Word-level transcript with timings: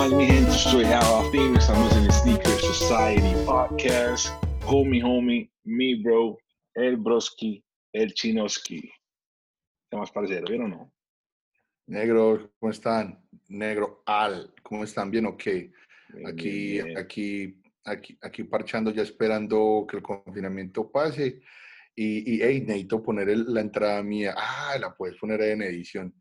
más, 0.00 0.12
mi 0.12 0.24
gente? 0.24 0.50
Soy 0.52 0.84
Hal 0.84 1.30
Team. 1.30 1.56
Estamos 1.56 1.94
en 1.94 2.04
el 2.04 2.10
Sneaker 2.12 2.52
Society 2.52 3.34
Podcast. 3.44 4.28
Homie, 4.64 5.02
homie, 5.04 5.50
mi 5.64 6.02
bro, 6.02 6.38
el 6.74 6.96
broski, 6.96 7.62
el 7.92 8.14
chinoski. 8.14 8.80
¿Qué 9.90 9.96
más, 9.98 10.10
parcero? 10.10 10.46
¿Bien 10.48 10.62
o 10.62 10.68
no? 10.68 10.90
Negro, 11.86 12.50
¿cómo 12.58 12.72
están? 12.72 13.22
Negro 13.48 14.02
Al, 14.06 14.54
¿cómo 14.62 14.84
están? 14.84 15.10
¿Bien 15.10 15.26
o 15.26 15.36
qué? 15.36 15.70
Bien, 16.14 16.26
Aquí, 16.26 16.48
bien, 16.48 16.84
bien. 16.86 16.98
aquí, 16.98 17.60
aquí, 17.84 18.18
aquí 18.22 18.44
parchando, 18.44 18.90
ya 18.92 19.02
esperando 19.02 19.86
que 19.86 19.98
el 19.98 20.02
confinamiento 20.02 20.90
pase. 20.90 21.42
Y, 21.94 22.36
y 22.36 22.40
hey, 22.42 22.62
necesito 22.66 23.02
poner 23.02 23.28
el- 23.28 23.52
la 23.52 23.60
entrada 23.60 24.02
mía. 24.02 24.34
Ah, 24.34 24.78
la 24.80 24.96
puedes 24.96 25.18
poner 25.18 25.42
ahí 25.42 25.50
en 25.50 25.60
edición. 25.62 26.14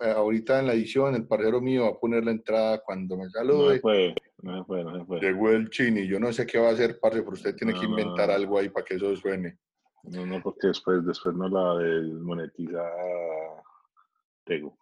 Eh, 0.00 0.10
Ahorita 0.10 0.58
en 0.60 0.66
la 0.66 0.72
edición, 0.74 1.14
el 1.14 1.26
parcero 1.26 1.60
mío 1.60 1.82
va 1.84 1.88
a 1.90 1.98
poner 2.00 2.24
la 2.24 2.30
entrada 2.32 2.82
cuando 2.84 3.16
me 3.16 3.24
No 3.24 3.30
salude. 3.30 3.74
se 3.76 3.80
puede, 3.80 4.14
no 4.42 4.58
se 4.58 4.64
puede, 4.64 4.84
no 4.84 4.98
se 4.98 5.04
puede. 5.04 5.20
Llegó 5.22 5.50
el 5.50 5.70
chini. 5.70 6.06
Yo 6.06 6.18
no 6.20 6.32
sé 6.32 6.46
qué 6.46 6.58
va 6.58 6.68
a 6.68 6.72
hacer, 6.72 6.98
parce, 7.00 7.20
pero 7.20 7.32
usted 7.32 7.54
tiene 7.54 7.72
que 7.74 7.80
No, 7.82 7.88
no, 7.90 7.98
inventar 8.00 8.28
no. 8.28 8.34
algo 8.34 8.58
ahí 8.58 8.68
para 8.68 8.84
que 8.84 8.94
eso 8.96 9.14
suene. 9.16 9.58
No, 10.04 10.24
no, 10.26 10.40
porque 10.42 10.68
después, 10.68 11.04
después 11.04 11.34
no 11.34 11.48
la 11.48 11.82
desmonetiza 11.82 12.82
Tego. 14.44 14.76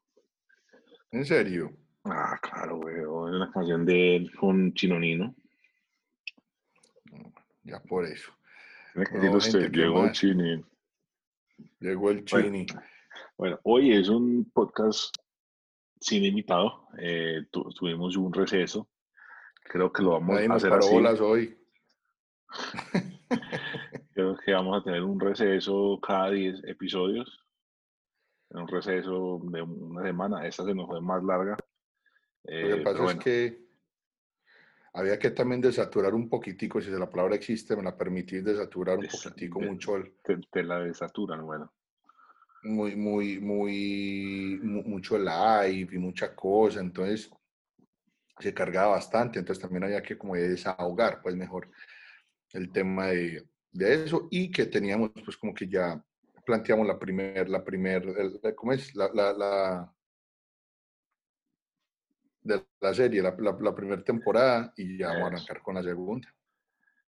¿En 1.11 1.25
serio? 1.25 1.73
Ah, 2.05 2.39
claro, 2.43 2.77
güey. 2.79 2.97
Es 3.01 3.07
una 3.07 3.51
canción 3.53 3.87
de 3.87 4.17
él 4.17 4.35
con 4.37 4.75
Chinonino. 4.75 5.35
Ya 7.63 7.81
por 7.81 8.05
eso. 8.05 8.31
No, 8.95 9.01
decirlo 9.03 9.37
usted, 9.39 9.53
gente, 9.63 9.73
¿qué 9.73 9.79
llegó 9.81 10.03
más? 10.03 10.13
Chini. 10.13 10.65
Llegó 11.81 12.11
el 12.11 12.25
chini. 12.25 12.67
Bueno, 12.67 12.83
hoy 13.37 13.93
es 13.93 14.09
un 14.09 14.51
podcast 14.53 15.15
sin 16.01 16.25
invitado. 16.25 16.89
Eh, 16.99 17.47
tu- 17.51 17.71
tuvimos 17.71 18.17
un 18.17 18.33
receso. 18.33 18.89
Creo 19.65 19.93
que 19.93 20.03
lo 20.03 20.11
vamos 20.13 20.39
a 20.39 20.55
hacer 20.55 20.73
así. 20.73 20.93
bolas 20.95 21.21
hoy. 21.21 21.57
Creo 24.15 24.37
que 24.37 24.53
vamos 24.53 24.81
a 24.81 24.85
tener 24.85 25.03
un 25.03 25.19
receso 25.19 25.99
cada 26.07 26.31
10 26.31 26.63
episodios. 26.65 27.41
Un 28.51 28.69
receso 28.69 29.41
de 29.43 29.63
una 29.63 30.03
semana. 30.03 30.47
Esta 30.47 30.65
se 30.65 30.75
nos 30.75 30.87
fue 30.87 31.01
más 31.01 31.23
larga. 31.25 31.57
Lo 32.45 32.53
Eh, 32.53 32.63
que 32.63 32.69
pero 32.77 32.85
pasa 32.85 33.03
bueno, 33.03 33.19
es 33.19 33.25
que 33.25 33.65
había 34.93 35.19
que 35.19 35.31
también 35.31 35.61
desaturar 35.61 36.15
un 36.15 36.29
poquitico, 36.29 36.81
si 36.81 36.91
la 36.91 37.11
palabra 37.11 37.35
existe, 37.35 37.75
me 37.75 37.83
la 37.83 37.97
permitís 37.97 38.45
desaturar 38.45 38.99
un 38.99 39.07
Desa- 39.07 39.25
poquitico 39.31 39.61
de- 39.61 39.67
mucho, 39.67 39.97
el- 39.97 40.13
te, 40.23 40.37
te 40.53 40.63
la 40.63 40.79
desaturan, 40.81 41.45
bueno. 41.45 41.73
Muy, 42.65 42.97
muy, 42.97 43.39
muy, 43.41 44.59
mu- 44.63 44.83
mucho 44.85 45.19
live 45.19 45.89
y 45.95 45.99
mucha 45.99 46.35
cosa, 46.35 46.81
entonces 46.81 47.31
se 48.39 48.53
cargaba 48.53 48.93
bastante, 48.93 49.39
entonces 49.39 49.63
también 49.63 49.85
había 49.85 50.03
que 50.03 50.19
como 50.19 50.35
desahogar, 50.35 51.21
pues 51.23 51.37
mejor 51.37 51.71
el 52.53 52.71
tema 52.73 53.07
de, 53.09 53.47
de 53.73 54.05
eso 54.05 54.29
y 54.31 54.51
que 54.51 54.67
teníamos 54.67 55.11
pues 55.25 55.37
como 55.37 55.55
que 55.55 55.69
ya 55.69 56.03
planteamos 56.45 56.87
la 56.87 56.99
primer, 56.99 57.49
la 57.49 57.65
primer, 57.65 58.03
el- 58.19 58.41
la- 58.43 58.55
¿cómo 58.55 58.73
es? 58.73 58.95
La, 58.95 59.09
la, 59.15 59.33
la- 59.33 59.95
de 62.43 62.63
la 62.81 62.93
serie, 62.93 63.23
la, 63.23 63.35
la, 63.39 63.57
la 63.59 63.75
primera 63.75 64.03
temporada 64.05 64.73
y 64.77 64.99
ya 64.99 65.09
vamos 65.09 65.23
a 65.23 65.27
arrancar 65.29 65.63
con 65.63 65.75
la 65.77 65.83
segunda. 65.83 66.29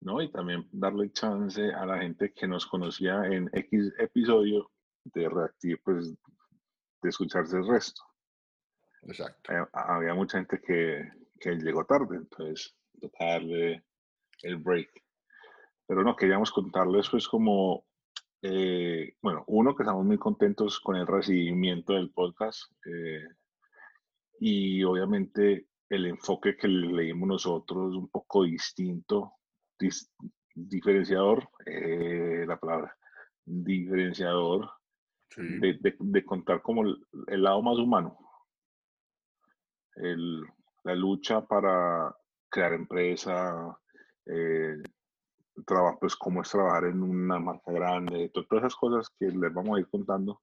¿no? 0.01 0.21
Y 0.23 0.31
también 0.33 0.67
darle 0.73 1.13
chance 1.13 1.63
a 1.73 1.87
la 1.87 1.99
gente 1.99 2.33
que 2.33 2.49
nos 2.49 2.67
conocía 2.67 3.23
en 3.27 3.49
X 3.53 3.93
episodio 3.99 4.71
de 5.15 5.29
reactivar, 5.29 5.81
pues, 5.85 6.15
de 7.03 7.09
escucharse 7.09 7.57
el 7.57 7.67
resto. 7.67 8.03
Exacto. 9.03 9.53
Eh, 9.53 9.67
había 9.73 10.15
mucha 10.15 10.39
gente 10.39 10.61
que, 10.61 11.09
que 11.39 11.57
llegó 11.57 11.85
tarde, 11.85 12.17
entonces 12.17 12.77
toca 13.01 13.25
darle 13.25 13.85
el 14.43 14.57
break. 14.57 14.91
Pero 15.87 16.05
no, 16.05 16.15
queríamos 16.15 16.53
contarles 16.53 17.09
pues 17.11 17.27
como, 17.27 17.87
eh, 18.43 19.17
bueno, 19.23 19.45
uno, 19.49 19.75
que 19.75 19.83
estamos 19.83 20.05
muy 20.05 20.19
contentos 20.19 20.79
con 20.81 20.97
el 20.97 21.07
recibimiento 21.07 21.95
del 21.95 22.13
podcast 22.13 22.71
eh, 22.87 23.27
y 24.39 24.85
obviamente 24.85 25.67
el 25.89 26.07
enfoque 26.07 26.57
que 26.57 26.69
le 26.69 26.93
leímos 26.93 27.29
nosotros 27.29 27.97
un 27.97 28.09
poco 28.09 28.45
distinto, 28.45 29.33
dis- 29.79 30.11
diferenciador, 30.55 31.49
eh, 31.67 32.45
la 32.47 32.59
palabra, 32.61 32.97
diferenciador 33.45 34.71
Sí. 35.31 35.43
de, 35.61 35.75
de- 35.81 35.97
de 35.99 36.25
contar 36.25 36.61
como 36.63 36.83
el, 36.83 37.07
el 37.29 37.43
lado 37.43 37.63
más 37.63 37.79
humano, 37.79 38.19
el- 39.97 40.43
la 40.85 40.95
lucha 40.95 41.47
para 41.47 42.15
crear 42.49 42.73
empresa, 42.73 43.79
eh, 44.27 44.77
pues 46.01 46.17
cómo 46.17 46.43
es 46.43 46.51
trabajar 46.51 46.85
en 46.85 47.03
una 47.03 47.39
marca 47.39 47.71
grande, 47.71 48.31
to- 48.31 48.45
todas 48.47 48.65
esas 48.65 48.77
cosas 48.77 49.09
que 49.19 49.27
les 49.27 49.53
vamos 49.53 49.77
a 49.77 49.81
ir 49.81 49.89
contando. 49.89 50.41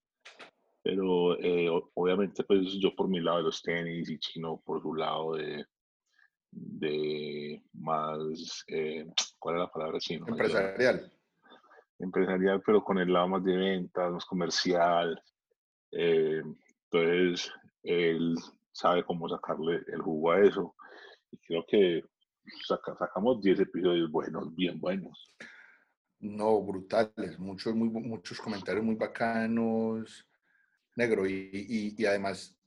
Pero 0.84 1.38
eh, 1.40 1.70
obviamente 1.96 2.44
pues 2.44 2.78
yo 2.80 2.96
por 2.96 3.10
mi 3.10 3.20
lado 3.20 3.38
de 3.38 3.44
los 3.44 3.62
tenis 3.62 4.10
y 4.10 4.20
Chino 4.20 4.62
por 4.64 4.82
su 4.82 4.94
lado 4.94 5.34
de, 5.36 5.66
de 6.52 7.62
más, 7.74 8.64
eh, 8.68 9.06
¿cuál 9.40 9.56
es 9.56 9.62
la 9.62 9.72
palabra 9.72 10.00
chino? 10.00 10.26
Empresarial. 10.28 11.12
Empresarial, 12.00 12.62
pero 12.66 12.84
con 12.84 12.98
el 13.00 13.12
lado 13.12 13.28
más 13.30 13.44
de 13.44 13.56
ventas, 13.56 14.12
más 14.12 14.26
comercial. 14.26 15.22
eh, 15.92 16.42
entonces, 16.92 17.52
él 17.84 18.36
sabe 18.72 19.04
cómo 19.04 19.28
sacarle 19.30 19.82
el 19.88 20.02
jugo 20.02 20.32
a 20.32 20.42
eso. 20.42 20.76
Y 21.32 21.38
creo 21.40 21.66
que 21.68 22.04
saca- 22.68 22.96
sacamos 22.98 23.42
10 23.42 23.60
episodios 23.60 24.10
buenos, 24.12 24.54
bien 24.56 24.80
buenos. 24.80 25.34
No, 26.20 26.62
brutales. 26.62 27.38
Muchos, 27.40 27.76
muy, 27.76 27.90
muchos 27.90 28.40
comentarios 28.40 28.84
muy 28.86 28.96
bacanos, 28.96 30.28
negro. 30.96 31.28
Y, 31.28 31.50
y, 31.54 31.96
y 32.02 32.06
además, 32.06 32.58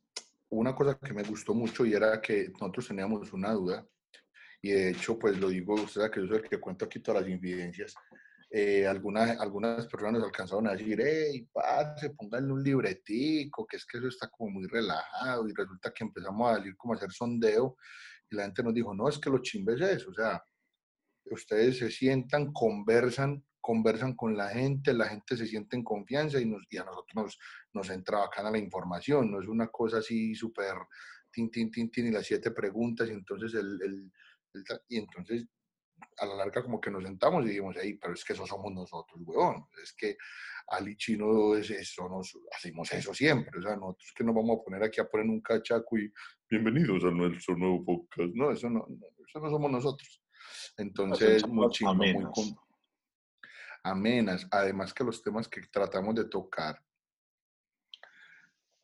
una 0.50 0.74
cosa 0.74 0.98
que 0.98 1.14
me 1.14 1.22
gustó 1.22 1.54
mucho 1.54 1.84
y 1.86 1.94
era 1.94 2.20
que 2.20 2.48
nosotros 2.60 2.88
teníamos 2.88 3.32
una 3.32 3.52
duda. 3.52 3.86
Y 4.62 4.70
de 4.72 4.90
hecho, 4.90 5.18
pues 5.18 5.38
lo 5.40 5.48
digo, 5.48 5.74
usted 5.74 6.02
sabe 6.02 6.10
que 6.10 6.20
yo 6.20 6.26
soy 6.26 6.36
el 6.38 6.48
que 6.48 6.60
cuento 6.60 6.84
aquí 6.84 7.00
todas 7.00 7.22
las 7.22 7.30
infidencias. 7.30 7.94
Eh, 8.50 8.86
algunas, 8.86 9.38
algunas 9.40 9.86
personas 9.86 10.22
alcanzaron 10.22 10.66
a 10.68 10.72
decir, 10.72 11.00
hey, 11.02 11.48
parce, 11.52 12.10
pónganle 12.10 12.52
un 12.52 12.62
libretico, 12.62 13.66
que 13.66 13.76
es 13.76 13.86
que 13.86 13.98
eso 13.98 14.08
está 14.08 14.28
como 14.28 14.50
muy 14.50 14.66
relajado. 14.66 15.48
Y 15.48 15.52
resulta 15.54 15.92
que 15.92 16.04
empezamos 16.04 16.50
a 16.50 16.56
salir 16.56 16.76
como 16.76 16.94
a 16.94 16.96
hacer 16.96 17.12
sondeo. 17.12 17.76
Y 18.30 18.36
la 18.36 18.44
gente 18.44 18.62
nos 18.62 18.74
dijo, 18.74 18.94
no, 18.94 19.08
es 19.08 19.18
que 19.18 19.30
lo 19.30 19.38
chimbe 19.40 19.74
es 19.74 19.80
eso. 19.80 20.10
O 20.10 20.14
sea, 20.14 20.42
ustedes 21.26 21.78
se 21.78 21.90
sientan, 21.90 22.52
conversan, 22.52 23.44
conversan 23.60 24.14
con 24.16 24.36
la 24.36 24.48
gente, 24.48 24.92
la 24.94 25.08
gente 25.08 25.36
se 25.36 25.46
siente 25.46 25.76
en 25.76 25.84
confianza 25.84 26.40
y, 26.40 26.46
nos, 26.46 26.62
y 26.70 26.78
a 26.78 26.84
nosotros 26.84 27.14
nos, 27.14 27.38
nos 27.72 27.90
entra 27.90 28.18
bacana 28.18 28.50
la 28.50 28.58
información, 28.58 29.30
no 29.30 29.40
es 29.40 29.46
una 29.48 29.68
cosa 29.68 29.98
así 29.98 30.34
súper 30.34 30.74
tin, 31.30 31.50
tin, 31.50 31.70
tin, 31.70 31.90
tin 31.90 32.06
y 32.06 32.10
las 32.10 32.26
siete 32.26 32.50
preguntas 32.50 33.08
y 33.08 33.12
entonces 33.12 33.54
el, 33.54 33.78
el- 33.82 34.12
el 34.54 34.64
y 34.88 34.98
entonces 34.98 35.46
a 36.18 36.26
la 36.26 36.34
larga 36.34 36.62
como 36.62 36.80
que 36.80 36.90
nos 36.90 37.02
sentamos 37.02 37.44
y 37.44 37.48
dijimos, 37.48 37.76
ahí, 37.76 37.94
pero 37.94 38.14
es 38.14 38.24
que 38.24 38.32
eso 38.32 38.46
somos 38.46 38.72
nosotros, 38.72 39.20
weón, 39.24 39.66
es 39.82 39.92
que 39.92 40.16
Ali 40.68 40.96
Chino 40.96 41.54
es 41.56 41.70
eso, 41.70 42.08
nos, 42.08 42.36
hacemos 42.56 42.92
eso 42.92 43.12
siempre, 43.14 43.58
o 43.58 43.62
sea, 43.62 43.76
nosotros 43.76 44.12
que 44.14 44.24
nos 44.24 44.34
vamos 44.34 44.58
a 44.58 44.64
poner 44.64 44.82
aquí 44.84 45.00
a 45.00 45.08
poner 45.08 45.26
un 45.26 45.40
cachaco 45.40 45.98
y 45.98 46.12
bienvenidos 46.48 47.04
a 47.04 47.10
nuestro 47.10 47.56
nuevo 47.56 47.84
podcast, 47.84 48.30
no, 48.34 48.50
eso 48.50 48.70
no, 48.70 48.86
eso 49.26 49.40
no 49.40 49.50
somos 49.50 49.70
nosotros. 49.70 50.22
Entonces, 50.76 51.46
muy 51.46 51.68
con- 52.32 52.56
amenas. 53.82 54.46
Además 54.50 54.92
que 54.92 55.04
los 55.04 55.22
temas 55.22 55.48
que 55.48 55.62
tratamos 55.72 56.14
de 56.14 56.24
tocar, 56.26 56.82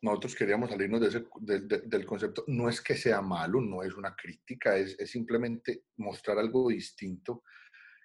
nosotros 0.03 0.35
queríamos 0.35 0.71
salirnos 0.71 1.01
de 1.01 1.09
ese- 1.09 1.27
de- 1.41 1.61
de- 1.61 1.81
del 1.87 2.05
concepto. 2.07 2.45
No 2.49 2.69
es 2.69 2.81
que 2.81 2.97
sea 2.97 3.21
malo, 3.23 3.61
no 3.61 3.83
es 3.83 3.95
una 3.95 4.15
crítica, 4.15 4.77
es, 4.77 4.99
es 4.99 5.11
simplemente 5.11 5.85
mostrar 5.97 6.39
algo 6.39 6.69
distinto 6.69 7.43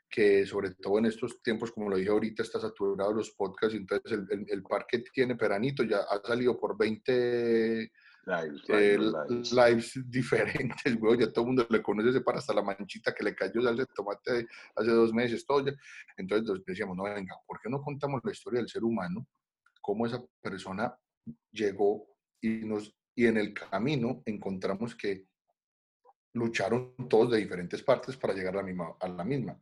que 0.09 0.45
sobre 0.45 0.71
todo 0.75 0.97
en 0.99 1.05
estos 1.05 1.41
tiempos, 1.41 1.71
como 1.71 1.89
lo 1.89 1.95
dije 1.95 2.09
ahorita, 2.09 2.43
está 2.43 2.59
saturado 2.59 3.13
los 3.13 3.31
podcasts, 3.31 3.73
y 3.75 3.77
entonces 3.77 4.11
el, 4.11 4.27
el, 4.29 4.45
el 4.49 4.61
par 4.63 4.85
que 4.85 4.99
tiene 4.99 5.37
Peranito 5.37 5.83
ya 5.83 5.99
ha 5.99 6.21
salido 6.27 6.59
por 6.59 6.77
20 6.77 7.91
Lives, 8.25 8.61
eh, 8.67 8.99
lives, 8.99 9.51
lives. 9.51 9.99
diferentes, 10.05 10.99
güey, 10.99 11.17
ya 11.19 11.31
todo 11.31 11.41
el 11.45 11.47
mundo 11.47 11.65
le 11.69 11.81
conoce 11.81 12.09
ese 12.09 12.21
para 12.21 12.37
hasta 12.39 12.53
la 12.53 12.61
manchita 12.61 13.15
que 13.15 13.23
le 13.23 13.33
cayó 13.33 13.61
de 13.61 13.85
tomate 13.95 14.47
hace 14.75 14.91
dos 14.91 15.11
meses, 15.13 15.45
todo 15.45 15.65
ya. 15.65 15.73
Entonces 16.17 16.61
decíamos, 16.65 16.95
no, 16.97 17.03
venga, 17.03 17.35
¿por 17.47 17.59
qué 17.61 17.69
no 17.69 17.81
contamos 17.81 18.21
la 18.23 18.31
historia 18.31 18.59
del 18.59 18.69
ser 18.69 18.83
humano? 18.83 19.25
Cómo 19.81 20.05
esa 20.05 20.21
persona 20.41 20.93
llegó 21.51 22.07
y, 22.41 22.49
nos, 22.65 22.95
y 23.15 23.25
en 23.25 23.37
el 23.37 23.53
camino 23.53 24.21
encontramos 24.25 24.95
que 24.95 25.27
lucharon 26.33 26.95
todos 27.09 27.31
de 27.31 27.39
diferentes 27.39 27.83
partes 27.83 28.15
para 28.17 28.33
llegar 28.33 28.53
a 28.53 28.57
la 28.57 28.63
misma, 28.63 28.95
a 28.99 29.07
la 29.07 29.23
misma 29.23 29.59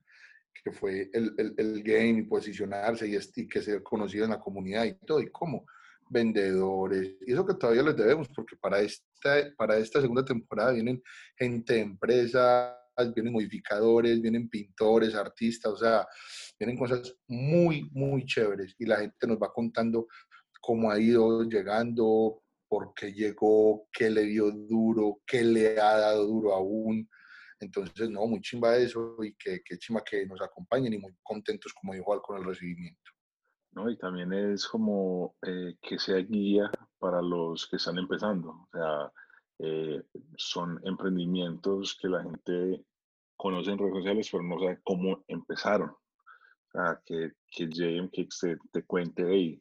que 0.64 0.72
fue 0.72 1.10
el, 1.14 1.34
el, 1.38 1.56
el 1.58 1.84
game 1.84 2.20
y 2.20 2.24
posicionarse 2.24 3.08
y, 3.08 3.16
y 3.16 3.48
que 3.48 3.62
ser 3.62 3.84
conocido 3.84 4.26
en 4.26 4.32
la 4.32 4.40
comunidad 4.40 4.86
y 4.86 4.94
todo, 5.06 5.22
y 5.22 5.30
cómo 5.32 5.66
vendedores, 6.10 7.16
y 7.22 7.34
eso 7.34 7.46
que 7.46 7.54
todavía 7.54 7.84
les 7.84 7.96
debemos, 7.96 8.28
porque 8.30 8.56
para 8.56 8.82
esta, 8.82 9.54
para 9.56 9.78
esta 9.78 10.02
segunda 10.02 10.26
temporada 10.26 10.72
vienen 10.72 11.02
gente 11.38 11.76
de 11.76 11.82
empresas, 11.82 12.76
vienen 13.14 13.32
modificadores, 13.32 14.20
vienen 14.20 14.50
pintores, 14.50 15.14
artistas, 15.14 15.72
o 15.72 15.78
sea, 15.78 16.08
vienen 16.60 16.78
cosas 16.78 17.16
muy, 17.28 17.90
muy 17.92 18.26
chéveres 18.26 18.76
y 18.80 18.86
la 18.86 18.98
gente 18.98 19.28
nos 19.28 19.38
va 19.38 19.54
contando 19.54 20.08
cómo 20.70 20.92
ha 20.92 21.00
ido 21.00 21.42
llegando, 21.46 22.44
por 22.68 22.94
qué 22.94 23.12
llegó, 23.12 23.88
qué 23.92 24.08
le 24.08 24.22
dio 24.26 24.52
duro, 24.52 25.20
qué 25.26 25.42
le 25.42 25.80
ha 25.80 25.98
dado 25.98 26.28
duro 26.28 26.54
aún. 26.54 27.10
Entonces, 27.60 28.08
no, 28.08 28.28
muy 28.28 28.40
chimba 28.40 28.78
eso 28.78 29.16
y 29.24 29.34
que, 29.34 29.64
que 29.66 29.80
chimba 29.80 30.04
que 30.04 30.28
nos 30.28 30.40
acompañen 30.44 30.94
y 30.94 31.00
muy 31.00 31.12
contentos, 31.24 31.74
como 31.74 31.96
dijo 31.96 32.22
con 32.22 32.38
el 32.38 32.46
recibimiento. 32.46 33.12
¿no? 33.72 33.90
Y 33.90 33.98
también 33.98 34.32
es 34.32 34.68
como 34.68 35.36
eh, 35.42 35.74
que 35.82 35.98
sea 35.98 36.18
guía 36.18 36.70
para 37.00 37.20
los 37.20 37.66
que 37.68 37.78
están 37.78 37.98
empezando. 37.98 38.50
O 38.50 38.70
sea, 38.72 39.12
eh, 39.58 40.04
son 40.38 40.80
emprendimientos 40.84 41.98
que 42.00 42.10
la 42.10 42.22
gente 42.22 42.86
conoce 43.36 43.72
en 43.72 43.80
redes 43.80 43.96
sociales, 43.96 44.30
pero 44.32 44.44
no 44.44 44.60
sabe 44.60 44.80
cómo 44.84 45.24
empezaron. 45.28 45.90
O 45.90 46.72
sea, 46.72 47.02
que, 47.04 47.32
que 47.48 47.68
JM 47.68 48.10
Kicks 48.10 48.46
te, 48.72 48.84
cuente, 48.84 49.26
hey, 49.28 49.60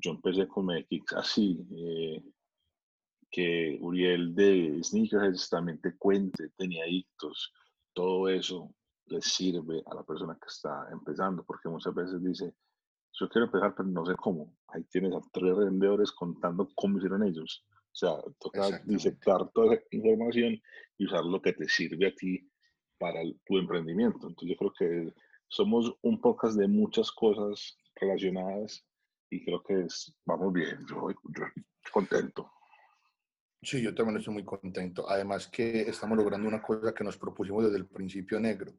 yo 0.00 0.12
empecé 0.12 0.46
con 0.46 0.68
Kicks 0.88 1.12
así, 1.14 1.66
eh, 1.76 2.22
que 3.30 3.78
Uriel 3.80 4.34
de 4.34 4.80
Sneakerheads 4.82 5.50
también 5.50 5.80
te 5.80 5.96
cuente, 5.96 6.50
tenía 6.56 6.84
adictos, 6.84 7.52
todo 7.92 8.28
eso 8.28 8.74
le 9.06 9.20
sirve 9.20 9.82
a 9.86 9.94
la 9.94 10.02
persona 10.02 10.38
que 10.40 10.48
está 10.48 10.88
empezando, 10.92 11.44
porque 11.44 11.68
muchas 11.68 11.94
veces 11.94 12.22
dice, 12.22 12.54
yo 13.12 13.28
quiero 13.28 13.46
empezar, 13.46 13.74
pero 13.74 13.88
no 13.88 14.06
sé 14.06 14.14
cómo. 14.16 14.54
Ahí 14.68 14.84
tienes 14.84 15.14
a 15.14 15.20
tres 15.32 15.56
vendedores 15.56 16.12
contando 16.12 16.68
cómo 16.74 16.98
hicieron 16.98 17.24
ellos. 17.24 17.64
O 17.70 17.96
sea, 17.98 18.12
toca 18.38 18.80
disectar 18.84 19.50
toda 19.52 19.74
esa 19.74 19.84
información 19.90 20.60
y 20.98 21.06
usar 21.06 21.24
lo 21.24 21.40
que 21.42 21.52
te 21.52 21.68
sirve 21.68 22.06
a 22.06 22.14
ti 22.14 22.48
para 22.98 23.20
tu 23.46 23.58
emprendimiento. 23.58 24.28
Entonces 24.28 24.50
yo 24.50 24.56
creo 24.56 24.72
que 24.78 25.14
somos 25.48 25.92
un 26.02 26.20
podcast 26.20 26.56
de 26.56 26.68
muchas 26.68 27.10
cosas 27.10 27.76
relacionadas 27.96 28.84
y 29.30 29.44
creo 29.44 29.62
que 29.62 29.84
es, 29.84 30.14
vamos 30.24 30.52
bien, 30.52 30.78
yo, 30.88 31.10
yo 31.10 31.44
contento. 31.92 32.50
Sí, 33.62 33.82
yo 33.82 33.94
también 33.94 34.18
estoy 34.18 34.34
muy 34.34 34.44
contento. 34.44 35.08
Además 35.08 35.48
que 35.48 35.82
estamos 35.82 36.16
logrando 36.16 36.48
una 36.48 36.62
cosa 36.62 36.94
que 36.94 37.04
nos 37.04 37.18
propusimos 37.18 37.64
desde 37.64 37.78
el 37.78 37.86
principio 37.86 38.38
negro. 38.38 38.72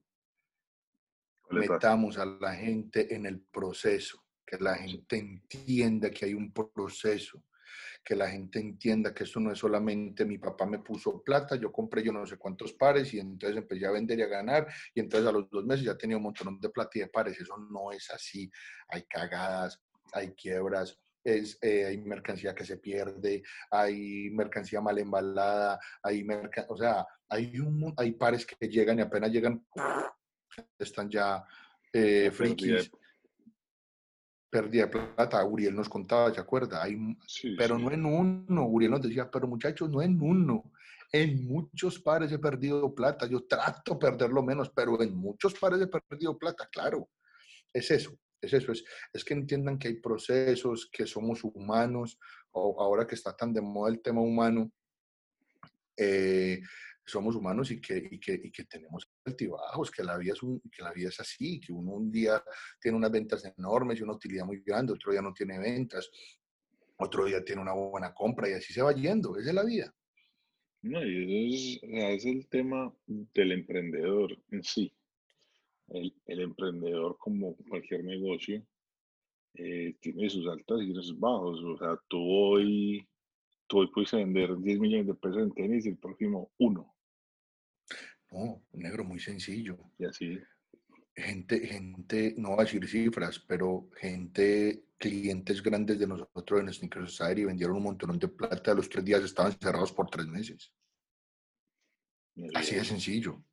Metamos 1.49 2.17
a 2.17 2.25
la 2.25 2.53
gente 2.53 3.13
en 3.13 3.25
el 3.25 3.41
proceso, 3.41 4.23
que 4.45 4.57
la 4.57 4.75
gente 4.75 5.17
entienda 5.17 6.11
que 6.11 6.25
hay 6.25 6.33
un 6.33 6.53
proceso, 6.53 7.43
que 8.03 8.15
la 8.15 8.29
gente 8.29 8.59
entienda 8.59 9.13
que 9.13 9.23
esto 9.23 9.39
no 9.39 9.51
es 9.51 9.59
solamente 9.59 10.25
mi 10.25 10.37
papá 10.37 10.65
me 10.65 10.79
puso 10.79 11.21
plata, 11.23 11.55
yo 11.55 11.71
compré 11.71 12.03
yo 12.03 12.11
no 12.13 12.25
sé 12.25 12.37
cuántos 12.37 12.73
pares 12.73 13.13
y 13.13 13.19
entonces 13.19 13.57
empecé 13.57 13.85
a 13.85 13.91
vender 13.91 14.19
y 14.19 14.21
a 14.21 14.27
ganar 14.27 14.67
y 14.93 14.99
entonces 14.99 15.27
a 15.27 15.31
los 15.31 15.49
dos 15.49 15.65
meses 15.65 15.85
ya 15.85 15.97
tenía 15.97 16.17
un 16.17 16.23
montón 16.23 16.59
de 16.59 16.69
plata 16.69 16.91
y 16.93 16.99
de 17.01 17.07
pares. 17.07 17.39
Eso 17.39 17.57
no 17.57 17.91
es 17.91 18.09
así. 18.11 18.49
Hay 18.87 19.03
cagadas, 19.03 19.81
hay 20.13 20.31
quiebras, 20.31 21.00
es, 21.23 21.57
eh, 21.61 21.85
hay 21.85 21.97
mercancía 21.97 22.56
que 22.56 22.65
se 22.65 22.77
pierde, 22.77 23.44
hay 23.71 24.29
mercancía 24.31 24.81
mal 24.81 24.97
embalada, 24.97 25.79
hay 26.01 26.25
o 26.67 26.77
sea, 26.77 27.06
hay, 27.27 27.59
un, 27.59 27.94
hay 27.97 28.13
pares 28.13 28.45
que 28.45 28.67
llegan 28.67 29.00
y 29.00 29.01
apenas 29.01 29.31
llegan, 29.31 29.65
están 30.77 31.09
ya 31.09 31.44
eh, 31.94 32.31
frikis. 32.31 32.91
Pérdida 34.51 34.88
de 34.88 34.91
plata, 34.91 35.45
Uriel 35.45 35.75
nos 35.75 35.88
contaba, 35.88 36.33
¿se 36.33 36.41
acuerda? 36.41 36.81
Hay, 36.81 36.97
pero 37.56 37.77
no 37.77 37.91
en 37.91 38.03
uno, 38.03 38.65
Uriel 38.65 38.89
nos 38.89 39.01
decía, 39.03 39.29
pero 39.29 39.47
muchachos, 39.47 39.88
no 39.91 40.01
en 40.01 40.19
uno, 40.19 40.71
en 41.11 41.47
muchos 41.47 42.00
pares 42.00 42.31
he 42.31 42.39
perdido 42.39 42.95
plata, 42.95 43.27
yo 43.27 43.45
trato 43.45 43.94
de 43.94 44.00
perderlo 44.00 44.41
menos, 44.41 44.71
pero 44.71 45.00
en 45.03 45.15
muchos 45.15 45.53
pares 45.53 45.81
he 45.81 45.88
perdido 45.88 46.35
plata, 46.35 46.67
claro, 46.71 47.09
es 47.71 47.91
eso, 47.91 48.17
es 48.41 48.53
eso, 48.53 48.71
es, 48.71 48.83
es 49.13 49.24
que 49.24 49.33
entiendan 49.33 49.77
que 49.77 49.89
hay 49.89 49.95
procesos, 49.95 50.89
que 50.91 51.06
somos 51.06 51.44
humanos, 51.44 52.18
o 52.51 52.81
ahora 52.81 53.06
que 53.06 53.15
está 53.15 53.36
tan 53.36 53.53
de 53.53 53.62
moda 53.62 53.91
el 53.91 54.01
tema 54.01 54.21
humano, 54.21 54.71
eh, 55.97 56.62
somos 57.06 57.36
humanos 57.36 57.71
y 57.71 57.81
que, 57.81 58.07
y 58.12 58.19
que, 58.19 58.39
y 58.44 58.51
que 58.51 58.65
tenemos 58.65 59.09
altibajos, 59.25 59.91
que 59.91 60.03
la, 60.03 60.18
vida 60.18 60.33
es 60.33 60.44
un, 60.44 60.62
que 60.71 60.83
la 60.83 60.94
vida 60.94 61.09
es 61.09 61.19
así, 61.19 61.59
que 61.59 61.74
uno 61.74 61.91
un 61.91 62.12
día 62.12 62.41
tiene 62.80 62.97
unas 62.97 63.12
ventas 63.12 63.44
enormes 63.57 64.00
y 64.00 64.03
una 64.03 64.13
utilidad 64.13 64.45
muy 64.45 64.62
grande, 64.62 64.94
otro 64.94 65.12
día 65.12 65.21
no 65.21 65.33
tiene 65.33 65.59
ventas, 65.59 66.09
otro 66.97 67.25
día 67.25 67.44
tiene 67.44 67.62
una 67.62 67.74
buena 67.74 68.13
compra 68.13 68.50
y 68.50 68.53
así 68.53 68.74
se 68.74 68.81
va 68.81 68.94
yendo, 68.94 69.38
esa 69.38 69.50
es 69.50 69.56
la 69.56 69.65
vida. 69.65 69.94
No, 70.81 71.03
y 71.03 71.77
eso 71.77 71.80
es, 71.81 72.19
es 72.21 72.25
el 72.25 72.47
tema 72.47 72.94
del 73.07 73.51
emprendedor 73.51 74.38
en 74.51 74.63
sí 74.63 74.94
el, 75.91 76.13
el 76.25 76.41
emprendedor, 76.41 77.18
como 77.18 77.56
cualquier 77.69 78.03
negocio, 78.03 78.63
eh, 79.56 79.95
tiene 80.00 80.30
sus 80.30 80.47
altas 80.47 80.81
y 80.81 80.94
sus 80.94 81.19
bajos. 81.19 81.62
O 81.63 81.77
sea, 81.77 82.00
tú 82.07 82.19
hoy, 82.19 83.07
tú 83.68 83.80
hoy 83.80 83.88
puedes 83.94 84.12
vender 84.12 84.57
10 84.57 84.80
millones 84.80 85.07
de 85.07 85.15
pesos 85.15 85.44
en 85.44 85.51
tenis 85.53 85.86
y 85.86 85.89
el 85.89 85.97
próximo 85.97 86.51
uno. 86.59 86.95
No, 88.31 88.63
negro, 88.74 89.03
muy 89.03 89.19
sencillo. 89.19 89.77
Y 89.97 90.06
así. 90.06 90.39
Gente, 91.15 91.59
gente, 91.68 92.35
no 92.38 92.50
voy 92.50 92.59
a 92.59 92.63
decir 92.63 92.88
cifras, 92.88 93.39
pero 93.39 93.89
gente, 93.97 94.85
clientes 94.97 95.62
grandes 95.62 96.00
de 96.00 96.07
nosotros 96.07 96.62
en 96.62 96.71
Sneaker 96.71 97.09
Society 97.09 97.44
vendieron 97.44 97.77
un 97.77 97.83
montón 97.83 98.18
de 98.18 98.27
plata, 98.27 98.74
los 98.74 98.88
tres 98.88 99.03
días 99.03 99.24
estaban 99.24 99.51
cerrados 99.59 99.92
por 99.92 100.09
tres 100.09 100.27
meses. 100.27 100.71
Así 102.53 102.75
de 102.75 102.85
sencillo. 102.85 103.44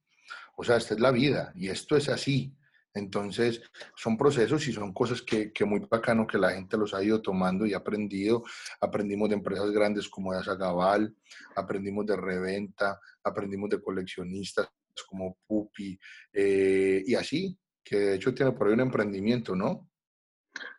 O 0.56 0.64
sea, 0.64 0.76
esta 0.76 0.94
es 0.94 1.00
la 1.00 1.12
vida 1.12 1.52
y 1.54 1.68
esto 1.68 1.96
es 1.96 2.08
así. 2.08 2.52
Entonces, 2.94 3.62
son 3.94 4.16
procesos 4.16 4.66
y 4.68 4.72
son 4.72 4.94
cosas 4.94 5.20
que, 5.20 5.52
que, 5.52 5.66
muy 5.66 5.80
bacano 5.80 6.26
que 6.26 6.38
la 6.38 6.52
gente 6.52 6.78
los 6.78 6.94
ha 6.94 7.04
ido 7.04 7.20
tomando 7.20 7.66
y 7.66 7.74
aprendido. 7.74 8.42
Aprendimos 8.80 9.28
de 9.28 9.34
empresas 9.34 9.70
grandes 9.70 10.08
como 10.08 10.32
Asa 10.32 10.54
Gabal, 10.54 11.14
aprendimos 11.54 12.06
de 12.06 12.16
reventa, 12.16 12.98
aprendimos 13.22 13.68
de 13.68 13.82
coleccionistas 13.82 14.70
como 15.04 15.36
Pupi 15.46 15.98
eh, 16.32 17.02
y 17.04 17.14
así, 17.14 17.58
que 17.84 17.96
de 17.96 18.14
hecho 18.16 18.34
tiene 18.34 18.52
por 18.52 18.68
ahí 18.68 18.72
un 18.72 18.80
emprendimiento, 18.80 19.54
¿no? 19.54 19.90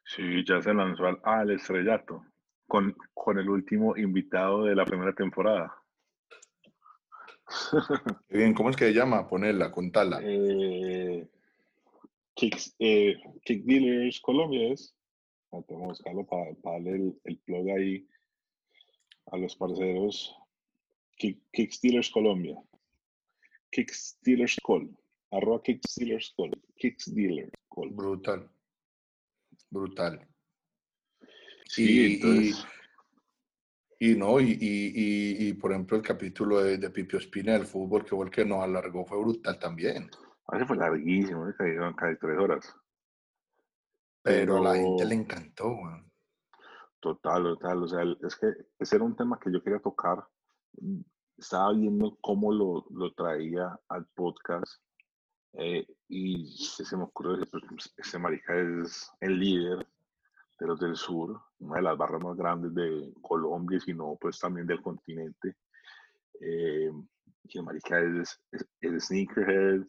Sí, 0.04 0.44
ya 0.44 0.62
se 0.62 0.74
lanzó 0.74 1.04
al, 1.24 1.52
estrellato 1.52 2.26
con, 2.66 2.96
con 3.14 3.38
el 3.38 3.48
último 3.48 3.96
invitado 3.96 4.64
de 4.64 4.76
la 4.76 4.86
primera 4.86 5.14
temporada. 5.14 5.72
Bien, 8.30 8.54
¿cómo 8.54 8.70
es 8.70 8.76
que 8.76 8.86
se 8.86 8.94
llama? 8.94 9.28
Ponerla, 9.28 9.72
contala. 9.72 10.20
Eh, 10.24 11.28
eh, 12.80 13.18
Kick, 13.44 13.64
Dealers 13.64 14.20
Colombia 14.22 14.74
es. 14.74 14.94
Tengo 15.50 15.66
que 15.66 15.74
buscarlo 15.76 16.26
para, 16.26 16.52
darle 16.62 16.92
el, 16.92 17.22
el, 17.24 17.38
plug 17.40 17.70
ahí 17.70 18.08
a 19.28 19.38
los 19.38 19.56
parceros. 19.56 20.36
Kick, 21.18 21.42
Dealers 21.82 22.10
Colombia. 22.10 22.56
Kick 23.72 23.92
Dealers 24.22 24.58
Call. 24.66 24.90
Arroba 25.32 25.62
Kick 25.64 25.82
Dealers 25.96 26.34
Call. 26.36 26.52
Kick 26.76 27.02
Dealers 27.08 27.52
Call. 27.70 27.90
Brutal. 27.90 28.50
Brutal. 29.70 30.28
Sí, 31.66 32.16
entonces... 32.16 32.64
Y 32.64 32.77
no, 34.00 34.40
y, 34.40 34.52
y, 34.52 35.48
y, 35.50 35.54
por 35.54 35.72
ejemplo 35.72 35.98
el 35.98 36.04
capítulo 36.04 36.62
de, 36.62 36.78
de 36.78 36.90
Pipio 36.90 37.20
Espina 37.20 37.54
del 37.54 37.66
fútbol, 37.66 38.04
que 38.04 38.16
fue 38.16 38.26
el 38.26 38.32
que 38.32 38.46
nos 38.46 38.64
alargó, 38.64 39.06
fue 39.06 39.20
brutal 39.20 39.58
también. 39.60 40.10
Ese 40.52 40.66
fue 40.66 40.78
larguísimo, 40.78 41.46
me 41.46 41.54
cayeron 41.56 41.94
casi 41.94 42.18
tres 42.20 42.38
horas. 42.38 42.76
Pero, 44.22 44.58
a 44.58 44.62
la 44.62 44.76
gente 44.76 45.06
le 45.06 45.16
encantó, 45.16 45.78
Total, 47.00 47.44
total. 47.44 47.84
O 47.84 47.88
sea, 47.88 48.04
es 48.22 48.36
que 48.36 48.48
ese 48.80 48.96
era 48.96 49.06
un 49.06 49.16
tema 49.16 49.40
que 49.40 49.52
yo 49.52 49.64
quería 49.64 49.80
tocar. 49.80 50.28
Estaba 51.38 51.72
viendo 51.74 52.18
cómo 52.22 52.52
lo, 52.52 52.86
lo 52.90 53.14
traía 53.14 53.80
al 53.88 54.06
podcast 54.08 54.82
eh, 55.54 55.88
y 56.08 56.46
se 56.58 56.98
me 56.98 57.04
ocurrió 57.04 57.38
decir, 57.38 57.62
pues, 57.68 57.94
ese 57.98 58.20
marica 58.20 58.54
es 58.56 59.12
el 59.22 59.40
líder 59.40 59.88
de 60.60 60.68
los 60.68 60.80
del 60.80 60.96
sur, 60.96 61.42
una 61.60 61.78
de 61.78 61.82
las 61.82 61.98
barras 61.98 62.24
más 62.24 62.38
grandes 62.38 62.74
de 62.74 63.14
Colombia, 63.22 63.80
sino 63.80 64.18
pues 64.20 64.40
también 64.40 64.68
del 64.68 64.82
continente. 64.82 65.56
Eh, 66.40 66.92
y 67.44 67.58
el 67.58 67.64
marica 67.64 68.00
es, 68.00 68.40
es, 68.52 69.06
sneakerhead, 69.06 69.82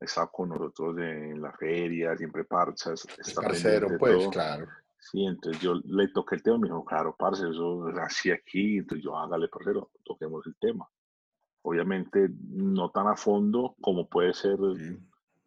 está 0.00 0.26
con 0.26 0.50
nosotros 0.50 0.98
en 0.98 1.40
la 1.40 1.52
feria, 1.52 2.16
siempre 2.16 2.44
parchas. 2.44 3.06
Está 3.18 3.42
parcero, 3.42 3.88
pues, 3.98 4.28
claro. 4.28 4.66
Sí, 4.98 5.24
entonces 5.26 5.60
yo 5.60 5.74
le 5.84 6.08
toqué 6.08 6.36
el 6.36 6.42
tema, 6.42 6.58
me 6.58 6.68
dijo, 6.68 6.84
claro, 6.84 7.14
parce, 7.18 7.48
eso 7.48 7.88
es 7.90 7.98
así 7.98 8.30
aquí, 8.30 8.78
entonces 8.78 9.04
yo, 9.04 9.16
hágale, 9.16 9.48
parcero, 9.48 9.90
toquemos 10.02 10.46
el 10.46 10.56
tema. 10.56 10.88
Obviamente, 11.62 12.28
no 12.40 12.90
tan 12.90 13.08
a 13.08 13.16
fondo 13.16 13.76
como 13.80 14.08
puede 14.08 14.32
ser 14.32 14.58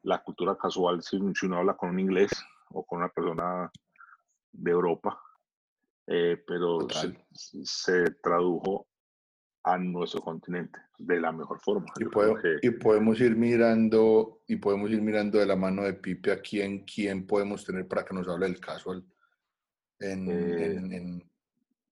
la 0.04 0.24
cultura 0.24 0.56
casual 0.56 1.02
si, 1.02 1.20
si 1.34 1.46
uno 1.48 1.58
habla 1.58 1.76
con 1.76 1.90
un 1.90 2.00
inglés 2.00 2.32
o 2.70 2.86
con 2.86 3.00
una 3.00 3.10
persona 3.10 3.72
de 4.52 4.72
Europa, 4.72 5.20
eh, 6.08 6.42
pero 6.48 6.88
se, 6.90 7.14
se, 7.64 8.06
tradujo 8.24 8.88
a 9.64 9.78
nuestro 9.78 10.22
continente 10.22 10.80
de 10.98 11.20
la 11.20 11.34
mejor 11.34 11.60
forma. 11.60 11.92
Y, 12.00 12.68
y, 12.68 12.72
podemos 12.72 13.20
ir 13.20 13.36
mirando 13.36 14.42
y 14.48 14.56
podemos 14.56 14.90
ir 14.90 15.02
mirando 15.02 15.38
de 15.38 15.46
la 15.46 15.58
mano 15.58 15.84
de 15.84 15.94
Pipe 15.94 16.32
a 16.32 16.42
quién, 16.42 16.86
quién 16.86 17.28
podemos 17.28 17.66
tener 17.66 17.88
para 17.88 18.06
que 18.06 18.14
nos 18.14 18.28
hable 18.30 18.46
del 18.46 18.62
caso 18.62 18.94
en, 18.94 19.06
en, 20.00 21.20
eh, 21.20 21.26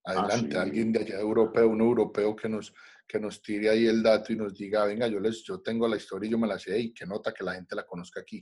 ah, 0.05 0.11
adelante. 0.11 0.57
Alguien 0.57 0.93
de 0.93 0.99
allá 0.99 1.19
europeo, 1.19 1.67
un 1.67 1.81
europeo 1.81 2.33
que 2.33 2.47
nos, 2.47 2.73
que 3.05 3.19
nos 3.19 3.41
tire 3.41 3.69
ahí 3.69 3.85
el 3.85 4.01
dato 4.01 4.31
y 4.31 4.37
nos 4.37 4.53
diga, 4.53 4.85
venga, 4.85 5.07
yo, 5.07 5.19
les, 5.19 5.43
yo 5.43 5.59
tengo 5.59 5.89
la 5.89 5.97
historia 5.97 6.29
y 6.29 6.31
yo 6.31 6.37
me 6.37 6.47
la 6.47 6.57
sé 6.57 6.79
y 6.79 6.93
que 6.93 7.05
nota 7.05 7.33
que 7.33 7.43
la 7.43 7.55
gente 7.55 7.75
la 7.75 7.85
conozca 7.85 8.21
aquí. 8.21 8.41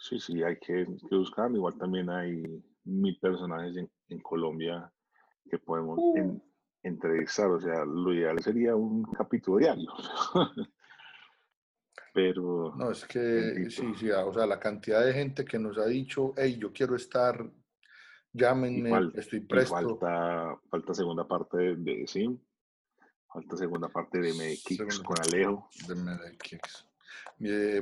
Sí, 0.00 0.18
sí, 0.18 0.42
hay 0.42 0.58
que, 0.58 0.84
que 1.08 1.16
buscar. 1.16 1.52
Igual 1.52 1.78
también 1.78 2.10
hay 2.10 2.42
mil 2.82 3.16
personajes 3.20 3.76
en, 3.76 3.90
en 4.08 4.20
Colombia 4.20 4.90
que 5.50 5.58
podemos 5.58 5.98
uh 5.98 6.40
entrevistar, 6.84 7.50
o 7.50 7.60
sea, 7.60 7.84
lo 7.84 8.12
ideal 8.12 8.38
sería 8.40 8.76
un 8.76 9.02
capítulo 9.04 9.58
diario. 9.58 9.90
Pero. 12.12 12.74
No, 12.76 12.92
es 12.92 13.04
que 13.06 13.68
sí, 13.70 13.92
sí, 13.96 14.10
o 14.10 14.32
sea, 14.32 14.46
la 14.46 14.60
cantidad 14.60 15.04
de 15.04 15.12
gente 15.12 15.44
que 15.44 15.58
nos 15.58 15.78
ha 15.78 15.86
dicho, 15.86 16.32
hey, 16.36 16.56
yo 16.60 16.72
quiero 16.72 16.94
estar, 16.94 17.44
llámenme, 18.32 19.10
estoy 19.14 19.40
presto. 19.40 19.74
Falta, 19.74 20.60
falta 20.70 20.94
segunda 20.94 21.26
parte 21.26 21.56
de, 21.56 21.76
de 21.76 22.06
Sim, 22.06 22.38
falta 23.26 23.56
segunda 23.56 23.88
parte 23.88 24.20
de 24.20 24.32
Medikix 24.34 25.00
con 25.00 25.16
Alejo. 25.20 25.68
De 25.88 25.94
Medikix. 25.96 26.86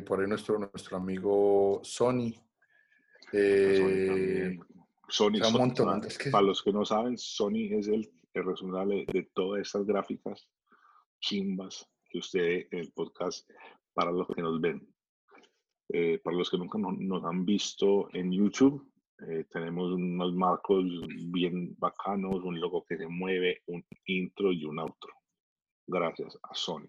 por 0.07 0.21
ahí 0.21 0.29
nuestro, 0.29 0.59
nuestro 0.59 0.97
amigo 0.97 1.81
Sony. 1.83 2.33
Eh, 3.33 4.57
Sony, 4.57 4.64
Sony, 5.12 5.38
Sony 5.42 6.31
para 6.31 6.47
los 6.47 6.62
que 6.62 6.73
no 6.73 6.85
saben, 6.85 7.16
Sony 7.19 7.69
es 7.71 7.88
el 7.88 8.11
el 8.35 8.45
responsable 8.45 9.04
de 9.12 9.25
todas 9.35 9.62
estas 9.62 9.85
gráficas 9.87 10.49
chimbas 11.21 11.88
que 12.09 12.19
usted 12.19 12.66
en 12.71 12.78
el 12.78 12.92
podcast 12.92 13.49
para 13.92 14.11
los 14.11 14.26
que 14.28 14.42
nos 14.42 14.61
ven. 14.61 14.87
Eh, 15.88 16.19
para 16.19 16.37
los 16.37 16.50
que 16.50 16.57
nunca 16.57 16.78
nos, 16.78 17.25
han 17.25 17.45
visto 17.45 18.09
en 18.14 18.33
YouTube, 18.33 18.90
eh, 19.28 19.45
tenemos 19.50 19.92
unos 19.92 20.33
marcos 20.35 20.85
bien 21.26 21.76
bacanos, 21.78 22.37
un 22.42 22.59
logo 22.59 22.85
que 22.85 22.97
se 22.97 23.07
mueve, 23.07 23.62
un 23.66 23.85
intro 24.07 24.52
y 24.52 24.64
un 24.64 24.78
outro. 24.78 25.12
Gracias 25.87 26.38
a 26.42 26.54
Sony. 26.54 26.88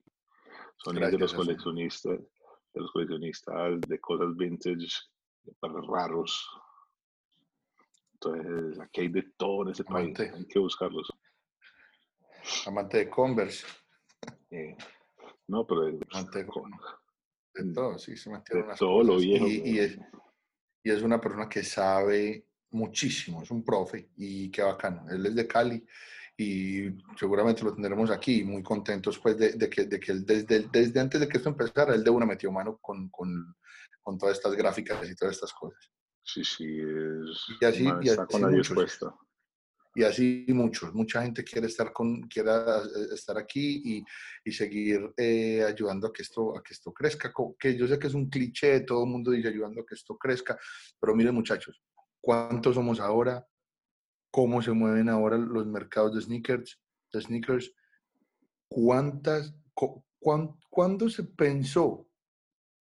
Sony 0.77 1.03
es 1.03 1.11
de 1.11 1.19
los 1.19 1.33
coleccionistas, 1.33 2.19
de 2.19 2.81
los 2.81 2.91
coleccionistas 2.91 3.81
de 3.81 3.99
cosas 3.99 4.35
vintage, 4.37 4.87
para 5.59 5.81
raros. 5.81 6.47
Entonces, 8.25 8.79
aquí 8.79 9.01
hay 9.01 9.09
de 9.09 9.23
todo 9.37 9.63
en 9.63 9.69
ese 9.69 9.83
país. 9.83 10.17
Hay 10.19 10.45
que 10.45 10.59
buscarlos. 10.59 11.11
Amante 12.65 12.97
de 12.97 13.09
Converse. 13.09 13.65
Eh, 14.49 14.75
no, 15.47 15.65
pero 15.65 15.81
de, 15.81 15.99
Amante 16.11 16.43
de, 16.43 17.73
todo, 17.73 17.97
sí, 17.97 18.15
se 18.17 18.29
mantiene 18.29 18.63
unas 18.63 18.79
todo 18.79 19.03
lo 19.03 19.17
viejo. 19.17 19.47
Y, 19.47 19.79
es, 19.79 19.97
y, 20.83 20.91
es, 20.91 21.01
una 21.01 21.19
persona 21.19 21.47
que 21.47 21.63
sabe 21.63 22.47
muchísimo, 22.71 23.43
es 23.43 23.51
un 23.51 23.63
profe 23.63 24.09
y 24.17 24.49
qué 24.49 24.63
bacano. 24.63 25.09
Él 25.09 25.25
es 25.25 25.35
de 25.35 25.47
Cali 25.47 25.85
y 26.35 26.89
seguramente 27.15 27.63
lo 27.63 27.73
tendremos 27.73 28.09
aquí, 28.09 28.43
muy 28.43 28.63
contentos 28.63 29.19
pues 29.19 29.37
de, 29.37 29.53
de 29.53 29.69
que, 29.69 29.85
de 29.85 29.99
que 29.99 30.11
él 30.11 30.25
desde, 30.25 30.67
desde 30.71 30.99
antes 30.99 31.21
de 31.21 31.27
que 31.27 31.37
esto 31.37 31.49
empezara, 31.49 31.93
él 31.93 32.03
de 32.03 32.09
una 32.09 32.25
metió 32.25 32.51
mano 32.51 32.79
con, 32.81 33.09
con, 33.09 33.55
con 34.01 34.17
todas 34.17 34.37
estas 34.37 34.55
gráficas 34.55 35.07
y 35.07 35.15
todas 35.15 35.35
estas 35.35 35.53
cosas. 35.53 35.91
Sí, 36.23 36.43
sí, 36.43 36.79
es 36.79 37.45
y 37.61 37.65
así, 37.65 37.83
y 38.01 38.09
así 38.09 38.21
con 38.29 38.41
la 38.41 38.49
dispuesta 38.49 39.13
y 39.95 40.03
así 40.03 40.45
muchos, 40.49 40.93
mucha 40.93 41.21
gente 41.21 41.43
quiere 41.43 41.67
estar, 41.67 41.93
con, 41.93 42.23
quiera 42.23 42.79
eh, 42.79 43.13
estar 43.13 43.37
aquí 43.37 43.81
y, 43.85 44.05
y 44.43 44.51
seguir 44.51 45.13
eh, 45.17 45.63
ayudando 45.63 46.07
a 46.07 46.13
que, 46.13 46.23
esto, 46.23 46.57
a 46.57 46.63
que 46.63 46.73
esto 46.73 46.91
crezca, 46.91 47.31
que 47.59 47.77
yo 47.77 47.87
sé 47.87 47.99
que 47.99 48.07
es 48.07 48.13
un 48.13 48.29
cliché, 48.29 48.81
todo 48.81 49.03
el 49.03 49.09
mundo 49.09 49.31
dice 49.31 49.49
ayudando 49.49 49.81
a 49.81 49.85
que 49.85 49.95
esto 49.95 50.17
crezca, 50.17 50.57
pero 50.99 51.15
miren 51.15 51.35
muchachos, 51.35 51.81
¿cuántos 52.19 52.75
somos 52.75 52.99
ahora? 52.99 53.45
¿Cómo 54.31 54.63
se 54.63 54.71
mueven 54.71 55.09
ahora 55.09 55.37
los 55.37 55.67
mercados 55.67 56.15
de 56.15 56.21
sneakers? 56.21 56.81
De 57.11 57.21
sneakers? 57.21 57.71
¿Cuántas, 58.67 59.53
¿Cuándo 60.69 61.07
se 61.07 61.23
pensó 61.23 62.07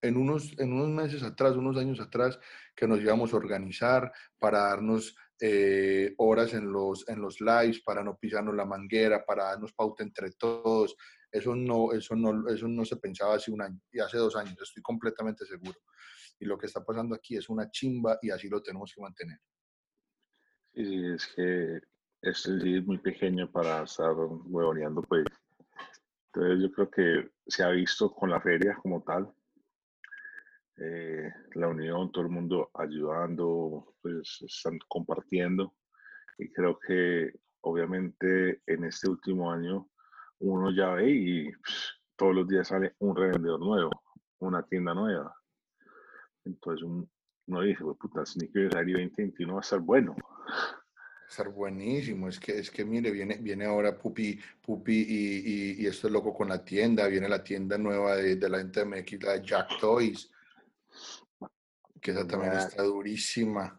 en 0.03 0.17
unos, 0.17 0.59
en 0.59 0.73
unos 0.73 0.89
meses 0.89 1.23
atrás, 1.23 1.57
unos 1.57 1.77
años 1.77 2.01
atrás, 2.01 2.39
que 2.75 2.87
nos 2.87 3.01
íbamos 3.01 3.33
a 3.33 3.37
organizar 3.37 4.13
para 4.39 4.59
darnos 4.65 5.17
eh, 5.41 6.15
horas 6.19 6.53
en 6.55 6.71
los, 6.71 7.09
en 7.09 7.21
los 7.21 7.41
lives 7.41 7.81
para 7.83 8.03
no 8.03 8.17
pisarnos 8.17 8.55
la 8.55 8.65
manguera, 8.65 9.25
para 9.25 9.45
darnos 9.45 9.73
pauta 9.73 10.03
entre 10.03 10.33
todos. 10.33 10.97
Eso 11.31 11.55
no, 11.55 11.93
eso, 11.93 12.15
no, 12.15 12.49
eso 12.49 12.69
no 12.69 12.85
se 12.85 12.97
pensaba 12.97 13.37
hace 13.37 13.51
un 13.51 13.63
año 13.63 13.81
y 13.91 14.01
hace 14.01 14.19
dos 14.19 14.37
años, 14.37 14.57
estoy 14.61 14.83
completamente 14.83 15.47
seguro. 15.47 15.79
Y 16.39 16.45
lo 16.45 16.59
que 16.59 16.67
está 16.67 16.85
pasando 16.85 17.15
aquí 17.15 17.37
es 17.37 17.49
una 17.49 17.71
chimba 17.71 18.19
y 18.21 18.31
así 18.31 18.49
lo 18.49 18.61
tenemos 18.61 18.93
que 18.95 19.01
mantener. 19.01 19.39
Sí, 20.75 21.07
es 21.15 21.27
que 21.37 21.81
es 22.23 22.49
muy 22.85 22.99
pequeño 22.99 23.51
para 23.51 23.83
estar 23.83 24.13
huevoneando, 24.15 25.03
pues. 25.03 25.25
Entonces 26.35 26.63
yo 26.63 26.73
creo 26.73 26.91
que 26.91 27.31
se 27.47 27.63
ha 27.63 27.69
visto 27.71 28.13
con 28.15 28.31
la 28.31 28.41
feria 28.41 28.77
como 28.83 29.03
tal, 29.03 29.31
eh, 30.77 31.31
la 31.55 31.69
unión, 31.69 32.11
todo 32.13 32.25
el 32.25 32.31
mundo 32.31 32.71
ayudando, 32.75 33.95
pues 34.01 34.39
están 34.43 34.79
compartiendo. 34.89 35.75
Y 36.39 36.51
creo 36.51 36.79
que 36.79 37.33
obviamente 37.61 38.63
en 38.67 38.85
este 38.85 39.09
último 39.09 39.51
año 39.51 39.89
uno 40.41 40.71
ya 40.71 40.91
ve 40.95 41.11
y 41.11 41.53
pues, 41.53 41.93
todos 42.17 42.35
los 42.35 42.49
días 42.49 42.69
sale 42.69 42.95
un 42.99 43.15
revendedor 43.15 43.61
nuevo, 43.61 43.91
una 44.39 44.63
tienda 44.65 44.95
nueva. 44.95 45.37
Entonces 46.45 46.89
uno 47.47 47.61
dice, 47.61 47.85
pues 47.85 47.99
puta, 47.99 48.25
Sneaker 48.25 48.71
2021 48.71 49.53
va 49.53 49.61
a 49.61 49.63
estar 49.63 49.81
bueno. 49.81 50.17
Va 50.17 51.27
a 51.27 51.29
estar 51.29 51.49
buenísimo. 51.51 52.29
Es 52.29 52.41
que, 52.41 52.59
es 52.59 52.71
que 52.71 52.85
mire, 52.85 53.11
viene, 53.11 53.37
viene 53.37 53.67
ahora 53.67 53.97
Pupi, 53.97 54.41
Pupi 54.61 55.07
y, 55.09 55.83
y, 55.83 55.87
esto 55.87 56.09
es 56.09 56.13
loco 56.13 56.35
con 56.35 56.49
la 56.49 56.65
tienda. 56.65 57.07
Viene 57.07 57.29
la 57.29 57.45
tienda 57.45 57.79
nueva 57.79 58.17
de, 58.17 58.37
de 58.37 58.49
la 58.49 58.63
NTMX, 58.63 59.23
la 59.23 59.37
Jack 59.37 59.79
Toys 59.79 60.32
que 62.03 62.11
esa 62.11 62.27
también 62.27 62.55
está 62.55 62.83
durísima. 62.83 63.79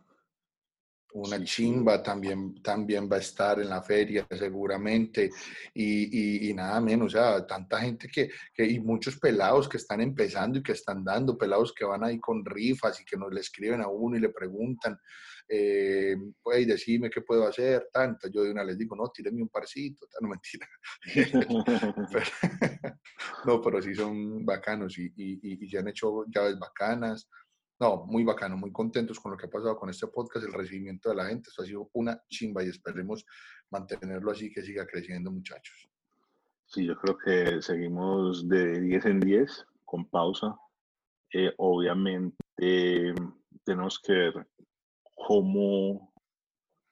Una 1.16 1.44
chimba 1.44 2.02
también, 2.02 2.56
también 2.64 3.08
va 3.08 3.18
a 3.18 3.20
estar 3.20 3.60
en 3.60 3.70
la 3.70 3.84
feria 3.84 4.26
seguramente. 4.32 5.30
Y, 5.76 6.50
y, 6.50 6.54
nada 6.56 6.82
menos, 6.82 7.14
o 7.14 7.18
sea, 7.18 7.46
tanta 7.46 7.82
gente 7.82 8.08
que, 8.08 8.32
que, 8.52 8.66
y 8.66 8.80
muchos 8.80 9.20
pelados 9.20 9.70
que 9.70 9.78
están 9.78 10.02
empezando 10.02 10.58
y 10.58 10.64
que 10.64 10.72
están 10.72 11.04
dando, 11.04 11.38
pelados 11.38 11.72
que 11.72 11.86
van 11.86 12.04
ahí 12.04 12.20
con 12.20 12.44
rifas 12.44 13.00
y 13.00 13.06
que 13.06 13.16
nos 13.16 13.32
le 13.32 13.42
escriben 13.42 13.82
a 13.82 13.88
uno 13.90 14.18
y 14.18 14.22
le 14.22 14.30
preguntan, 14.30 14.98
eh, 15.48 16.16
pues 16.42 16.66
decime 16.66 17.10
qué 17.10 17.22
puedo 17.22 17.48
hacer, 17.48 17.90
tanto. 17.92 18.28
Yo 18.30 18.44
de 18.44 18.52
una 18.52 18.64
les 18.64 18.78
digo, 18.78 18.96
no, 18.96 19.10
tíreme 19.10 19.42
un 19.42 19.50
parcito, 19.50 20.08
no 20.22 20.30
mentira. 20.30 20.68
no, 23.46 23.62
pero 23.62 23.82
sí 23.82 23.94
son 23.94 24.46
bacanos 24.46 24.98
y, 24.98 25.14
y, 25.16 25.64
y, 25.64 25.70
se 25.70 25.78
han 25.78 25.90
hecho 25.90 26.26
llaves 26.28 26.58
bacanas. 26.58 27.30
No, 27.80 28.06
muy 28.06 28.24
bacano, 28.24 28.56
muy 28.56 28.72
contentos 28.72 29.20
con 29.20 29.32
lo 29.32 29.38
que 29.38 29.48
ha 29.48 29.50
pasado 29.50 29.76
con 29.76 29.90
este 29.90 30.08
podcast, 30.08 30.46
el 30.46 30.54
recibimiento 30.54 31.10
de 31.10 31.16
la 31.16 31.26
gente. 31.26 31.50
Esto 31.50 31.64
ha 31.64 31.66
sido 31.66 31.90
una 31.94 32.22
chimba 32.30 32.64
y 32.64 32.70
esperemos 32.70 33.26
mantenerlo 33.72 34.32
así, 34.32 34.52
que 34.52 34.62
siga 34.62 34.86
creciendo, 34.86 35.32
muchachos. 35.32 35.90
Sí, 36.66 36.86
yo 36.86 36.96
creo 36.98 37.18
que 37.18 37.62
seguimos 37.62 38.48
de 38.48 38.80
10 38.80 39.06
en 39.06 39.20
10, 39.20 39.66
con 39.86 40.10
pausa. 40.10 40.58
Eh, 41.34 41.52
obviamente 41.58 42.38
tenemos 43.64 44.00
que 44.00 44.14
ver 44.14 44.48
cómo 45.16 46.14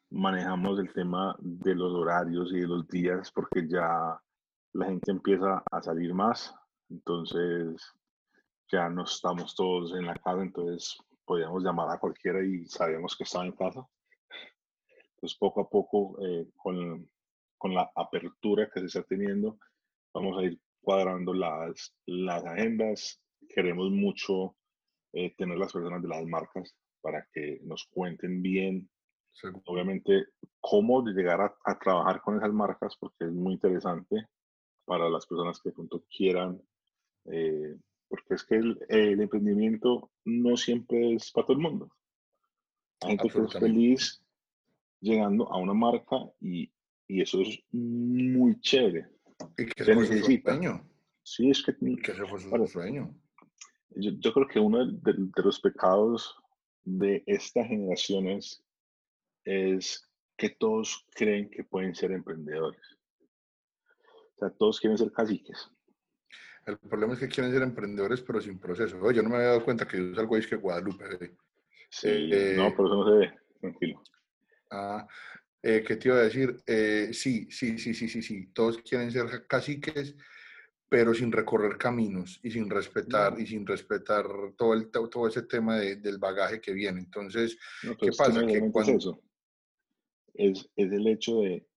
manejamos 0.09 0.79
el 0.79 0.91
tema 0.93 1.35
de 1.39 1.75
los 1.75 1.93
horarios 1.93 2.51
y 2.51 2.59
de 2.59 2.67
los 2.67 2.87
días, 2.87 3.31
porque 3.31 3.67
ya 3.67 4.19
la 4.73 4.85
gente 4.85 5.11
empieza 5.11 5.63
a 5.71 5.81
salir 5.81 6.13
más. 6.13 6.53
Entonces, 6.89 7.93
ya 8.71 8.89
no 8.89 9.03
estamos 9.03 9.55
todos 9.55 9.93
en 9.93 10.05
la 10.05 10.15
casa, 10.15 10.41
entonces 10.41 10.97
podíamos 11.25 11.63
llamar 11.63 11.89
a 11.89 11.99
cualquiera 11.99 12.43
y 12.45 12.65
sabíamos 12.65 13.15
que 13.15 13.23
estaba 13.23 13.45
en 13.45 13.51
casa. 13.53 13.85
Entonces, 15.15 15.37
poco 15.37 15.61
a 15.61 15.69
poco, 15.69 16.17
eh, 16.25 16.47
con, 16.55 17.09
con, 17.57 17.73
la 17.73 17.91
apertura 17.95 18.69
que 18.73 18.79
se 18.79 18.85
está 18.87 19.03
teniendo, 19.03 19.57
vamos 20.13 20.37
a 20.39 20.43
ir 20.43 20.59
cuadrando 20.81 21.33
las, 21.33 21.95
las 22.05 22.43
agendas. 22.45 23.21
Queremos 23.49 23.91
mucho 23.91 24.55
eh, 25.13 25.33
tener 25.35 25.57
las 25.57 25.73
personas 25.73 26.01
de 26.01 26.07
las 26.07 26.25
marcas 26.25 26.75
para 27.01 27.27
que 27.33 27.59
nos 27.63 27.85
cuenten 27.87 28.41
bien, 28.41 28.89
obviamente, 29.65 30.25
cómo 30.59 31.03
llegar 31.03 31.41
a, 31.41 31.55
a, 31.65 31.79
trabajar 31.79 32.21
con 32.21 32.37
esas 32.37 32.53
marcas, 32.53 32.95
porque 32.97 33.25
es 33.25 33.31
muy 33.31 33.53
interesante 33.53 34.27
para 34.85 35.09
las 35.09 35.25
personas 35.25 35.59
que 35.61 35.69
de 35.69 35.75
pronto 35.75 36.03
quieran 36.09 36.61
eh, 37.25 37.77
porque 38.11 38.33
es 38.33 38.43
que 38.43 38.55
el, 38.55 38.77
el, 38.89 39.21
emprendimiento 39.21 40.11
no 40.25 40.57
siempre 40.57 41.13
es 41.13 41.31
para 41.31 41.47
todo 41.47 41.55
el 41.55 41.63
mundo. 41.63 41.89
Hay 42.99 43.17
gente 43.17 43.29
que 43.29 43.39
es 43.39 43.53
feliz 43.53 44.21
llegando 44.99 45.49
a 45.49 45.57
una 45.57 45.73
marca 45.73 46.17
y, 46.41 46.69
y 47.07 47.21
eso 47.21 47.39
es 47.41 47.57
muy 47.71 48.59
chévere. 48.59 49.07
Y 49.57 49.65
que 49.65 49.85
Se 49.85 49.95
necesita. 49.95 50.51
sueño. 50.51 50.85
Sí, 51.23 51.49
es 51.49 51.63
que 51.63 51.73
Que 51.73 52.11
ese 52.11 52.25
fue 52.25 52.37
su 52.37 52.67
sueño. 52.67 53.15
yo, 53.91 54.11
yo 54.19 54.33
creo 54.33 54.47
que 54.47 54.59
uno 54.59 54.85
de, 54.85 55.13
de 55.13 55.43
los 55.43 55.61
pecados 55.61 56.35
de 56.83 57.23
esta 57.27 57.63
generación 57.63 58.27
es, 58.27 58.61
es 59.45 60.05
que 60.35 60.49
todos 60.49 61.07
creen 61.15 61.49
que 61.49 61.63
pueden 61.63 61.95
ser 61.95 62.11
emprendedores. 62.11 62.81
O 64.35 64.39
sea, 64.39 64.49
todos 64.49 64.81
quieren 64.81 64.97
ser 64.97 65.13
caciques. 65.13 65.71
El 66.65 66.77
problema 66.77 67.13
es 67.13 67.19
que 67.19 67.27
quieren 67.27 67.51
ser 67.51 67.61
emprendedores, 67.63 68.21
pero 68.21 68.39
sin 68.39 68.59
proceso. 68.59 68.99
Oye, 69.01 69.17
yo 69.17 69.23
no 69.23 69.29
me 69.29 69.35
había 69.37 69.47
dado 69.49 69.63
cuenta 69.65 69.87
que 69.87 69.97
yo 69.97 70.15
salgo 70.15 70.37
es 70.37 70.47
que 70.47 70.55
Guadalupe. 70.55 71.05
eh. 71.19 71.31
Sí, 71.89 72.07
Eh, 72.31 72.53
no, 72.55 72.71
pero 72.75 72.85
eso 72.87 72.95
no 72.97 73.05
se 73.05 73.17
ve, 73.17 73.33
tranquilo. 73.59 74.03
Ah, 74.69 75.07
eh, 75.63 75.83
¿qué 75.85 75.95
te 75.97 76.07
iba 76.07 76.17
a 76.17 76.21
decir? 76.23 76.55
Eh, 76.65 77.09
sí, 77.13 77.47
sí, 77.51 77.77
sí, 77.77 77.93
sí, 77.93 78.07
sí, 78.07 78.21
sí. 78.21 78.47
Todos 78.53 78.77
quieren 78.79 79.11
ser 79.11 79.45
caciques, 79.47 80.15
pero 80.87 81.13
sin 81.13 81.31
recorrer 81.31 81.77
caminos 81.77 82.39
y 82.43 82.51
sin 82.51 82.69
respetar, 82.69 83.39
y 83.39 83.47
sin 83.47 83.65
respetar 83.65 84.25
todo, 84.57 84.73
el, 84.73 84.89
to- 84.91 85.09
todo 85.09 85.27
ese 85.27 85.41
tema 85.43 85.77
de- 85.77 85.95
del 85.97 86.17
bagaje 86.19 86.61
que 86.61 86.73
viene. 86.73 86.99
Entonces, 86.99 87.57
No, 87.83 87.97
¿Qué 87.97 88.09
es 88.09 88.17
que 88.17 88.23
pasa? 88.23 88.45
Que 88.45 88.71
cuando- 88.71 88.93
eso. 88.97 89.21
Es, 90.33 90.69
es 90.75 90.91
el 90.91 91.07
hecho 91.07 91.41
de, 91.41 91.67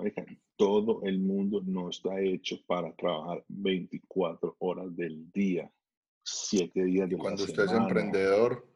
marica, 0.00 0.24
todo 0.56 1.02
el 1.04 1.18
mundo 1.18 1.60
no 1.64 1.90
está 1.90 2.20
hecho 2.20 2.56
para 2.66 2.92
trabajar 2.94 3.44
24 3.48 4.56
horas 4.58 4.94
del 4.96 5.30
día, 5.32 5.70
7 6.22 6.84
días 6.84 7.08
de 7.08 7.16
la 7.16 7.22
cuando 7.22 7.44
usted 7.44 7.64
es 7.64 7.72
emprendedor, 7.72 8.66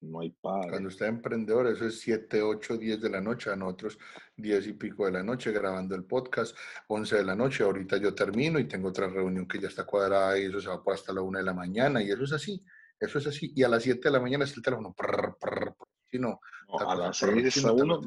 No 0.00 0.20
hay 0.20 0.30
padre. 0.30 0.70
cuando 0.70 0.88
usted 0.88 1.06
es 1.06 1.12
emprendedor, 1.12 1.66
eso 1.68 1.86
es 1.86 2.00
7, 2.00 2.42
8, 2.42 2.76
10 2.76 3.00
de 3.00 3.10
la 3.10 3.20
noche, 3.20 3.50
a 3.50 3.56
nosotros 3.56 3.98
10 4.36 4.66
y 4.68 4.72
pico 4.74 5.06
de 5.06 5.12
la 5.12 5.22
noche 5.22 5.50
grabando 5.52 5.94
el 5.94 6.04
podcast, 6.04 6.56
11 6.88 7.16
de 7.16 7.24
la 7.24 7.34
noche, 7.34 7.64
ahorita 7.64 7.96
yo 7.96 8.14
termino 8.14 8.58
y 8.58 8.68
tengo 8.68 8.88
otra 8.88 9.08
reunión 9.08 9.48
que 9.48 9.58
ya 9.60 9.68
está 9.68 9.84
cuadrada 9.84 10.38
y 10.38 10.44
eso 10.44 10.60
se 10.60 10.68
va 10.68 10.82
por 10.82 10.94
hasta 10.94 11.12
la 11.12 11.22
1 11.22 11.38
de 11.38 11.44
la 11.44 11.54
mañana 11.54 12.02
y 12.02 12.10
eso 12.10 12.24
es 12.24 12.32
así, 12.32 12.62
eso 13.00 13.18
es 13.18 13.26
así. 13.26 13.52
Y 13.54 13.62
a 13.62 13.68
las 13.68 13.82
7 13.82 14.00
de 14.04 14.10
la 14.12 14.20
mañana 14.20 14.44
está 14.44 14.58
el 14.58 14.62
teléfono, 14.64 14.94
prr, 14.94 15.36
prr, 15.40 15.74
prr. 15.74 15.88
Si 16.10 16.18
no, 16.18 16.40
No, 16.68 16.78
la 16.78 16.92
a 16.92 16.96
las 16.96 17.18
por 17.20 17.30
6 17.32 17.54
chino 17.54 17.68
está 17.68 17.76
te 17.76 17.82
uno, 17.82 18.00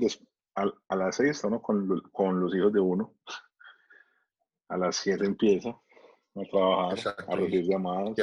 a, 0.61 0.73
a 0.89 0.95
las 0.95 1.15
6 1.15 1.29
está 1.31 1.47
uno 1.47 1.61
con, 1.61 2.01
con 2.11 2.39
los 2.39 2.53
hijos 2.55 2.71
de 2.73 2.79
uno. 2.79 3.15
A 4.69 4.77
las 4.77 4.95
7 4.97 5.25
empieza 5.25 5.69
a 5.69 6.41
trabajar, 6.51 6.97
Exacto, 6.97 7.31
a 7.31 7.35
y- 7.35 7.39
recibir 7.45 7.65
llamadas. 7.69 8.15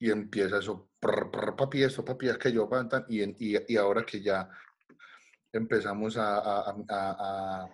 y, 0.00 0.06
y 0.06 0.10
empieza 0.10 0.58
eso, 0.58 0.90
prr, 0.98 1.30
prr, 1.30 1.56
papi 1.56 1.82
esto, 1.84 2.04
papi 2.04 2.28
es 2.28 2.38
que 2.38 2.52
yo, 2.52 2.68
y, 3.08 3.22
en- 3.22 3.36
y, 3.38 3.72
y 3.72 3.76
ahora 3.76 4.04
que 4.04 4.20
ya 4.20 4.48
empezamos 5.52 6.16
a, 6.16 6.38
a- 6.38 6.76
a- 6.88 7.68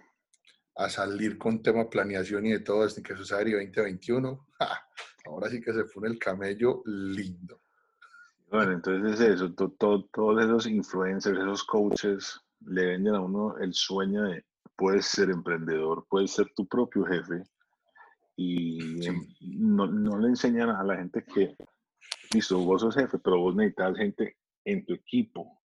a- 0.77 0.89
salir 0.91 1.39
con 1.39 1.63
tema 1.63 1.89
planeación 1.89 2.47
y 2.47 2.53
de 2.53 2.61
todo, 2.61 2.83
desde 2.85 3.03
que 3.03 3.15
Aeri 3.33 3.53
2021, 3.53 4.47
¡ja! 4.61 4.87
ahora 5.27 5.49
sí 5.49 5.61
que 5.61 5.73
se 5.73 5.85
pone 5.85 6.09
el 6.09 6.19
camello 6.19 6.83
lindo. 6.87 7.61
Bueno, 8.51 8.73
entonces 8.73 9.21
es 9.21 9.35
eso, 9.35 9.53
to- 9.55 9.73
to- 9.79 10.09
todos 10.13 10.43
esos 10.43 10.67
influencers, 10.67 11.39
esos 11.39 11.65
coaches, 11.65 12.41
le 12.61 12.87
venden 12.87 13.15
a 13.15 13.21
uno 13.21 13.57
el 13.59 13.73
sueño 13.75 14.23
de 14.25 14.45
puedes 14.77 15.07
ser 15.07 15.31
emprendedor, 15.31 16.07
puedes 16.09 16.31
ser 16.33 16.53
tu 16.55 16.67
propio 16.67 17.05
jefe 17.05 17.43
y 18.37 19.03
Sí. 19.03 19.11
no, 19.59 19.87
no 19.87 20.19
le 20.19 20.29
enseñan 20.29 20.71
a 20.71 20.85
la 20.85 20.97
gente 20.97 21.25
que, 21.25 21.57
listo, 22.33 22.59
vos 22.61 22.83
sos 22.83 22.95
jefe, 22.95 23.19
pero 23.19 23.41
vos 23.41 23.57
necesitas 23.57 23.97
gente 23.97 24.37
en 24.65 24.85
tu 24.87 24.95
equipo, 24.95 25.61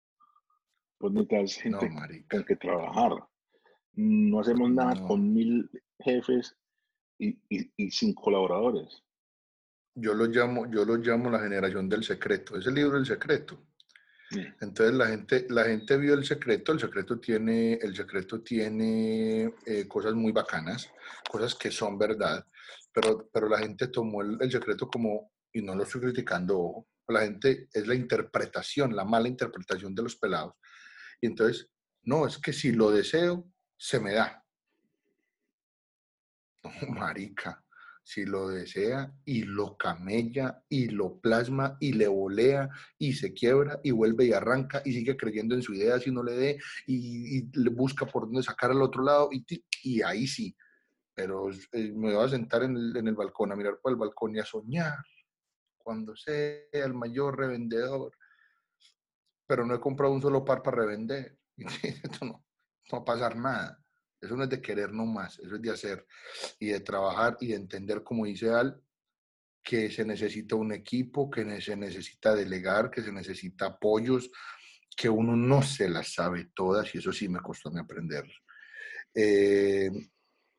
vos 1.01 1.13
necesitas 1.13 1.71
No, 1.73 1.81
gente 1.81 1.95
marica. 1.95 2.37
con 2.37 2.45
que 2.47 2.57
trabajar. 2.57 3.13
No 3.95 4.41
hacemos 4.41 4.71
nada 4.71 4.95
No. 4.95 5.07
con 5.09 5.33
mil 5.33 5.71
jefes 6.01 6.57
y, 7.19 7.31
y- 7.49 7.73
y 7.77 7.91
sin 7.91 8.15
colaboradores. 8.15 9.03
Yo 9.95 10.15
lo 10.15 10.27
llamo, 10.27 10.71
yo 10.71 10.85
lo 10.85 10.97
llamo 10.97 11.31
la 11.31 11.41
generación 11.41 11.89
del 11.89 12.05
secreto. 12.05 12.57
Es 12.57 12.67
el 12.67 12.75
libro 12.75 12.97
del 12.97 13.07
secreto. 13.07 13.59
Entonces 14.31 14.95
la 14.95 15.07
gente, 15.07 15.47
la 15.49 15.65
gente 15.65 15.97
vio 15.97 16.15
el 16.15 16.25
secreto, 16.25 16.73
el 16.73 16.81
secreto 16.81 17.19
tiene, 17.19 17.75
el 17.75 17.97
secreto 17.97 18.43
tiene 18.43 19.55
eh, 19.65 19.89
cosas 19.89 20.15
muy 20.15 20.33
bacanas, 20.33 20.91
cosas 21.31 21.55
que 21.55 21.71
son 21.71 21.99
verdad, 21.99 22.45
pero, 22.93 23.29
pero 23.33 23.49
la 23.49 23.59
gente 23.59 23.89
tomó 23.89 24.23
el, 24.23 24.51
secreto 24.51 24.89
como, 24.89 25.33
y 25.53 25.63
no 25.63 25.75
lo 25.75 25.85
estoy 25.85 26.03
criticando, 26.03 26.87
la 27.09 27.21
gente 27.21 27.69
es 27.73 27.87
la 27.87 27.95
interpretación, 27.95 28.95
la 28.95 29.05
mala 29.05 29.29
interpretación 29.29 29.95
de 29.95 30.03
los 30.03 30.17
pelados. 30.17 30.55
Y 31.21 31.27
entonces, 31.27 31.71
no, 32.03 32.27
es 32.27 32.39
que 32.39 32.53
si 32.53 32.73
lo 32.73 32.91
deseo, 32.91 33.51
se 33.77 34.01
me 34.01 34.13
da. 34.13 34.45
No, 36.65 36.89
marica, 36.89 37.65
si 38.09 38.25
lo 38.25 38.49
desea 38.49 39.13
y 39.27 39.43
lo 39.43 39.77
camella 39.77 40.65
y 40.71 40.89
lo 40.89 41.21
plasma 41.21 41.77
y 41.79 41.93
le 41.93 42.09
volea 42.09 42.71
y 42.97 43.13
se 43.13 43.35
quiebra 43.35 43.81
y 43.83 43.91
vuelve 43.91 44.25
y 44.25 44.33
arranca 44.33 44.81
y 44.83 44.95
sigue 44.95 45.15
creyendo 45.15 45.55
en 45.55 45.61
su 45.61 45.75
idea 45.75 46.01
si 46.01 46.11
no 46.11 46.23
le 46.23 46.33
dé 46.33 46.59
y, 46.87 47.51
le 47.53 47.69
busca 47.69 48.07
por 48.07 48.23
dónde 48.25 48.43
sacar 48.43 48.71
al 48.71 48.81
otro 48.81 49.03
lado 49.03 49.29
y, 49.31 50.01
ahí 50.01 50.27
sí. 50.27 50.57
Pero 51.15 51.51
eh, 51.51 51.93
me 51.95 52.15
voy 52.15 52.25
a 52.25 52.31
sentar 52.31 52.63
en 52.63 52.75
el, 52.77 53.15
balcón, 53.15 53.53
a 53.53 53.57
mirar 53.57 53.79
por 53.79 53.93
el 53.93 53.99
balcón 53.99 54.35
y 54.35 54.39
a 54.39 54.45
soñar 54.47 55.05
cuando 55.77 56.17
sea 56.17 56.63
el 56.73 56.95
mayor 56.95 57.37
revendedor. 57.37 58.13
Pero 59.47 59.67
no 59.67 59.75
he 59.75 59.81
comprado 59.81 60.15
un 60.15 60.23
solo 60.23 60.47
par 60.47 60.63
para 60.63 60.79
revender. 60.79 61.37
No, 62.23 62.29
no 62.31 62.43
va 62.91 62.99
a 63.01 63.05
pasar 63.05 63.37
nada. 63.37 63.85
Eso 64.21 64.37
no 64.37 64.45
es 64.45 64.51
de 64.51 64.61
querer 64.61 64.93
nomás, 64.93 65.39
eso 65.39 65.57
es 65.57 65.63
de 65.63 65.71
hacer 65.71 66.07
y 66.59 66.69
de 66.69 66.81
trabajar 66.81 67.37
y 67.41 67.49
de 67.49 67.55
entender, 67.55 68.03
como 68.03 68.27
dice 68.27 68.51
Al, 68.51 68.81
que 69.63 69.91
se 69.91 70.05
necesita 70.05 70.57
un 70.57 70.73
equipo, 70.73 71.31
que 71.31 71.61
se 71.61 71.77
necesita 71.77 72.35
delegar, 72.35 72.91
que 72.91 73.03
se 73.03 73.13
necesita 73.13 73.67
apoyos, 73.67 74.31
que 74.97 75.09
uno 75.09 75.37
no 75.37 75.63
se 75.63 75.89
las 75.89 76.15
sabe 76.15 76.51
todas 76.55 76.93
y 76.95 76.99
eso 76.99 77.13
sí 77.13 77.29
me 77.29 77.41
costó 77.41 77.71
a 77.75 77.81
aprender. 77.81 78.25
Eh, 79.15 79.91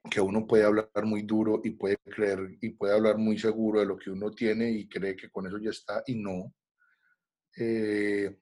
que 0.09 0.21
uno 0.21 0.47
puede 0.47 0.63
hablar 0.63 0.89
muy 1.03 1.23
duro 1.23 1.61
y 1.63 1.71
puede 1.71 1.97
creer 1.97 2.57
y 2.61 2.69
puede 2.69 2.93
hablar 2.93 3.17
muy 3.17 3.37
seguro 3.37 3.79
de 3.79 3.85
lo 3.85 3.97
que 3.97 4.09
uno 4.09 4.31
tiene 4.31 4.71
y 4.71 4.87
cree 4.87 5.15
que 5.15 5.29
con 5.29 5.47
eso 5.47 5.57
ya 5.57 5.71
está 5.71 6.03
y 6.07 6.15
no. 6.15 6.53
Eh, 7.57 8.37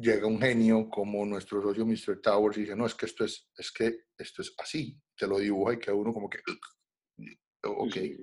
llega 0.00 0.26
un 0.26 0.40
genio 0.40 0.88
como 0.90 1.24
nuestro 1.24 1.62
socio 1.62 1.86
Mr. 1.86 2.20
Towers 2.20 2.56
y 2.58 2.62
dice, 2.62 2.76
no, 2.76 2.86
es 2.86 2.94
que 2.94 3.06
esto 3.06 3.24
es, 3.24 3.48
es 3.56 3.70
que 3.70 3.96
esto 4.18 4.42
es 4.42 4.54
así, 4.58 4.98
te 5.16 5.26
lo 5.26 5.38
dibuja 5.38 5.74
y 5.74 5.78
que 5.78 5.92
uno 5.92 6.12
como 6.12 6.28
que, 6.28 6.38
ok, 7.62 7.92
Sí, 7.92 8.16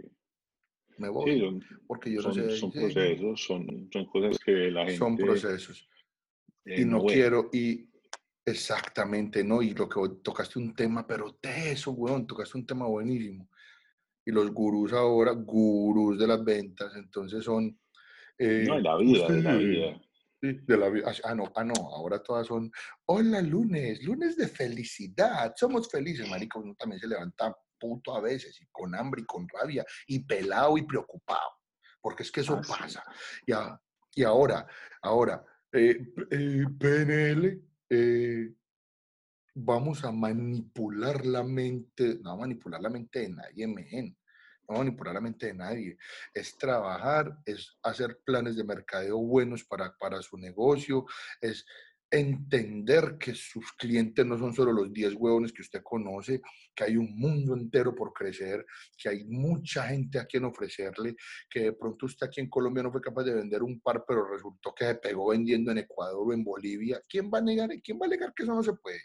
me 0.97 1.07
sí, 1.07 1.13
voy, 1.13 1.39
son- 1.39 1.63
porque 1.87 2.11
yo 2.13 2.21
son, 2.21 2.29
no 2.31 2.35
sé 2.35 2.41
de 2.43 2.57
son 2.57 2.71
diseño". 2.71 2.93
procesos, 2.93 3.43
son, 3.45 3.89
son 3.91 4.05
cosas 4.07 4.37
que 4.39 4.51
la 4.71 4.81
gente 4.81 4.97
son 4.97 5.17
procesos. 5.17 5.87
eh, 6.65 6.81
y 6.81 6.85
no 6.85 7.03
quiero, 7.05 7.49
y 7.53 7.89
exactamente, 8.45 9.43
¿no? 9.43 9.61
Y 9.61 9.73
lo 9.73 9.87
que 9.89 9.99
tocaste 10.21 10.59
un 10.59 10.75
tema, 10.75 11.07
pero 11.07 11.33
teso, 11.35 11.91
weón, 11.91 12.27
tocaste 12.27 12.57
un 12.57 12.65
tema 12.65 12.85
buenísimo. 12.87 13.49
Y 14.25 14.31
los 14.31 14.51
gurús 14.51 14.93
ahora, 14.93 15.31
gurús 15.31 16.19
de 16.19 16.27
las 16.27 16.43
ventas, 16.43 16.95
entonces 16.95 17.43
son... 17.43 17.79
eh, 18.37 18.65
No, 18.67 18.75
de 18.75 18.81
la 18.81 18.97
vida, 18.97 19.27
de 19.27 19.41
la 19.41 19.55
"Usted- 19.55 19.67
vida. 19.67 20.01
Sí, 20.41 20.57
de 20.65 20.75
la 20.77 20.89
vi- 20.89 21.03
ah, 21.23 21.35
no, 21.35 21.51
ah, 21.55 21.63
no, 21.63 21.73
ahora 21.93 22.21
todas 22.23 22.47
son, 22.47 22.71
hola 23.05 23.41
lunes, 23.43 24.03
lunes 24.03 24.35
de 24.35 24.47
felicidad, 24.47 25.53
somos 25.55 25.87
felices, 25.87 26.27
marico, 26.27 26.59
uno 26.59 26.73
también 26.73 26.99
se 26.99 27.07
levanta 27.07 27.55
puto 27.79 28.15
a 28.15 28.21
veces, 28.21 28.59
y 28.59 28.65
con 28.71 28.95
hambre 28.95 29.21
y 29.21 29.25
con 29.25 29.47
rabia, 29.47 29.85
y 30.07 30.25
pelado 30.25 30.77
y 30.79 30.81
preocupado, 30.83 31.47
porque 32.01 32.23
es 32.23 32.31
que 32.31 32.41
eso 32.41 32.55
Ah, 32.57 32.63
sí. 32.63 32.71
pasa. 32.71 33.03
Y, 33.45 33.51
a- 33.51 33.79
y 34.15 34.23
ahora, 34.23 34.65
ahora, 35.03 35.45
eh, 35.73 35.99
eh, 36.31 36.63
PNL, 36.79 37.61
eh, 37.89 38.51
vamos 39.53 40.03
a 40.03 40.11
manipular 40.11 41.23
la 41.23 41.43
mente, 41.43 42.17
no 42.19 42.31
a 42.31 42.37
manipular 42.37 42.81
la 42.81 42.89
mente 42.89 43.19
de 43.19 43.29
nadie, 43.29 43.67
men, 43.67 44.17
no 44.71 44.77
a 44.77 44.83
manipular 44.83 45.13
la 45.13 45.21
mente 45.21 45.47
de 45.47 45.53
nadie, 45.53 45.97
es 46.33 46.57
trabajar, 46.57 47.37
es 47.45 47.77
hacer 47.83 48.19
planes 48.23 48.55
de 48.55 48.63
mercadeo 48.63 49.17
buenos 49.17 49.63
para, 49.63 49.95
para 49.97 50.21
su 50.21 50.37
negocio, 50.37 51.05
es 51.39 51.65
entender 52.11 53.17
que 53.17 53.33
sus 53.33 53.71
clientes 53.73 54.25
no 54.25 54.37
son 54.37 54.53
solo 54.53 54.73
los 54.73 54.91
10 54.91 55.15
huevones 55.15 55.53
que 55.53 55.61
usted 55.61 55.81
conoce, 55.81 56.41
que 56.75 56.83
hay 56.83 56.97
un 56.97 57.17
mundo 57.17 57.53
entero 57.53 57.95
por 57.95 58.11
crecer, 58.11 58.65
que 58.97 59.07
hay 59.07 59.23
mucha 59.23 59.87
gente 59.87 60.19
a 60.19 60.25
quien 60.25 60.43
ofrecerle, 60.43 61.15
que 61.49 61.61
de 61.61 61.73
pronto 61.73 62.05
usted 62.05 62.27
aquí 62.27 62.41
en 62.41 62.49
Colombia 62.49 62.83
no 62.83 62.91
fue 62.91 63.01
capaz 63.01 63.23
de 63.23 63.33
vender 63.33 63.63
un 63.63 63.79
par, 63.79 64.03
pero 64.05 64.27
resultó 64.27 64.75
que 64.75 64.85
se 64.85 64.95
pegó 64.95 65.29
vendiendo 65.29 65.71
en 65.71 65.77
Ecuador 65.77 66.27
o 66.27 66.33
en 66.33 66.43
Bolivia. 66.43 67.01
¿Quién 67.07 67.31
va 67.33 67.37
a 67.37 67.41
negar, 67.41 67.69
quién 67.81 67.97
va 67.97 68.07
a 68.07 68.09
negar 68.09 68.33
que 68.33 68.43
eso 68.43 68.53
no 68.53 68.61
se 68.61 68.73
puede? 68.73 69.01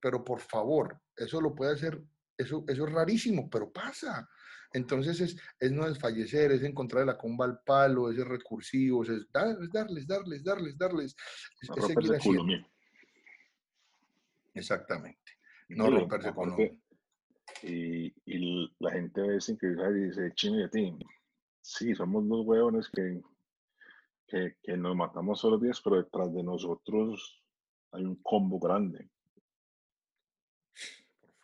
Pero 0.00 0.24
por 0.24 0.40
favor, 0.40 1.00
eso 1.16 1.40
lo 1.40 1.54
puede 1.54 1.74
hacer, 1.74 2.02
eso, 2.36 2.64
eso 2.68 2.86
es 2.86 2.92
rarísimo, 2.92 3.48
pero 3.50 3.70
pasa. 3.72 4.28
Entonces 4.72 5.20
es, 5.20 5.36
es 5.60 5.70
no 5.72 5.88
desfallecer, 5.88 6.50
es 6.50 6.62
encontrar 6.64 7.06
la 7.06 7.16
comba 7.16 7.44
al 7.44 7.60
palo, 7.64 8.10
es 8.10 8.18
recursivos, 8.26 9.08
es, 9.08 9.30
dar- 9.30 9.56
es 9.62 9.70
darles, 9.70 10.06
darles, 10.06 10.42
darles, 10.42 10.76
darles, 10.76 11.16
es, 11.60 11.68
No 11.68 11.76
es 11.76 11.86
seguir 11.86 12.10
haciendo. 12.14 12.52
Exactamente. 14.54 15.32
No 15.68 15.86
Sí, 15.86 15.90
romperse 15.92 16.34
con 16.34 16.56
y, 17.62 18.06
y 18.26 18.74
la 18.78 18.90
gente 18.92 19.20
ve 19.20 19.40
sin 19.40 19.56
que 19.56 19.66
y 19.66 20.04
dice, 20.08 20.32
chino 20.34 20.60
y 20.60 20.64
a 20.64 20.68
ti. 20.68 20.96
Sí, 21.60 21.94
somos 21.94 22.28
dos 22.28 22.44
huevones 22.46 22.88
que, 22.90 23.22
que, 24.26 24.56
que 24.62 24.76
nos 24.76 24.96
matamos 24.96 25.40
todos 25.40 25.52
los 25.54 25.62
días, 25.62 25.80
pero 25.82 25.96
detrás 25.96 26.32
de 26.34 26.42
nosotros 26.42 27.42
hay 27.92 28.04
un 28.04 28.16
combo 28.22 28.58
grande. 28.58 29.10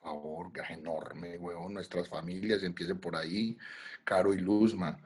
Favor, 0.03 0.51
enorme, 0.71 1.37
huevón. 1.37 1.75
Nuestras 1.75 2.09
familias 2.09 2.63
empiecen 2.63 2.99
por 2.99 3.17
ahí. 3.17 3.57
Caro 4.03 4.33
y 4.33 4.39
Luzma, 4.39 4.97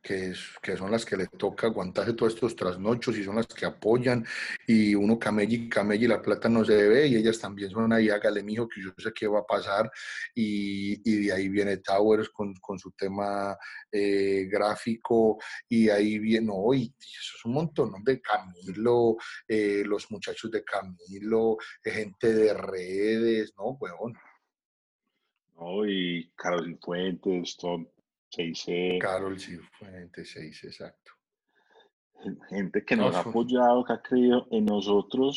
que, 0.00 0.30
es, 0.30 0.38
que 0.62 0.76
son 0.76 0.92
las 0.92 1.04
que 1.04 1.16
le 1.16 1.26
toca 1.26 1.66
aguantarse 1.66 2.12
todos 2.12 2.34
estos 2.34 2.54
trasnochos 2.54 3.16
y 3.16 3.24
son 3.24 3.34
las 3.34 3.48
que 3.48 3.66
apoyan. 3.66 4.24
Y 4.68 4.94
uno 4.94 5.18
camella 5.18 5.54
y 5.56 5.68
camella 5.68 6.04
y 6.04 6.08
la 6.08 6.22
plata 6.22 6.48
no 6.48 6.64
se 6.64 6.76
ve. 6.88 7.08
Y 7.08 7.16
ellas 7.16 7.40
también 7.40 7.70
son 7.70 7.92
ahí, 7.92 8.10
hágale, 8.10 8.44
mijo, 8.44 8.68
que 8.68 8.80
yo 8.80 8.90
sé 8.96 9.12
qué 9.12 9.26
va 9.26 9.40
a 9.40 9.46
pasar. 9.46 9.90
Y, 10.36 11.00
y 11.10 11.26
de 11.26 11.32
ahí 11.32 11.48
viene 11.48 11.78
Towers 11.78 12.28
con, 12.30 12.54
con 12.54 12.78
su 12.78 12.92
tema 12.92 13.58
eh, 13.90 14.46
gráfico. 14.48 15.36
Y 15.68 15.88
ahí 15.88 16.20
viene, 16.20 16.46
no, 16.46 16.72
y 16.72 16.94
eso 17.00 17.36
es 17.38 17.44
un 17.44 17.54
montón 17.54 17.90
¿no? 17.90 17.98
de 18.04 18.20
Camilo, 18.20 19.16
eh, 19.48 19.82
los 19.84 20.08
muchachos 20.12 20.48
de 20.52 20.62
Camilo, 20.62 21.56
eh, 21.82 21.90
gente 21.90 22.32
de 22.32 22.54
redes, 22.54 23.52
¿no, 23.56 23.70
huevón? 23.80 24.16
¿No? 25.56 25.86
Y 25.86 26.30
Carlos 26.36 26.66
Cifuentes, 26.66 27.56
Tom, 27.56 27.86
C&C, 28.30 28.98
Carol 29.00 29.38
Cifuentes, 29.38 30.30
se 30.30 30.40
dice 30.40 30.66
exacto. 30.68 31.12
gente 32.48 32.84
que 32.84 32.96
No, 32.96 33.06
nos 33.06 33.16
ha 33.16 33.20
apoyado, 33.20 33.84
que 33.84 33.92
ha 33.92 34.02
creído 34.02 34.46
en 34.50 34.64
nosotros. 34.64 35.36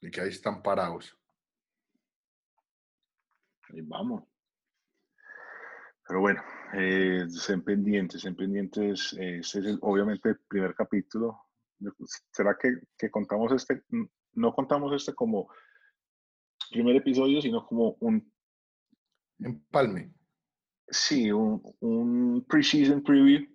Y 0.00 0.10
que 0.10 0.20
ahí 0.20 0.28
están 0.28 0.62
parados. 0.62 1.16
Ahí 3.70 3.80
vamos. 3.82 4.24
Pero 6.06 6.20
bueno, 6.20 6.42
eh, 6.74 7.24
estén 7.26 7.62
pendientes, 7.64 8.16
estén 8.16 8.36
pendientes. 8.36 9.14
eh, 9.14 9.38
Este 9.38 9.60
es 9.60 9.64
el- 9.66 9.78
obviamente 9.80 10.28
el 10.30 10.38
primer 10.40 10.74
capítulo. 10.74 11.40
¿Será 12.30 12.56
que, 12.60 12.74
que 12.96 13.10
contamos 13.10 13.52
este? 13.52 13.82
No 14.34 14.54
contamos 14.54 14.92
este 14.94 15.14
como 15.14 15.48
primer 16.70 16.96
episodio, 16.96 17.40
sino 17.40 17.66
como 17.66 17.96
un, 18.00 18.32
Empalme. 19.40 20.12
sí, 20.88 21.30
un, 21.32 21.62
un 21.80 22.44
pre-season 22.48 23.02
preview 23.02 23.46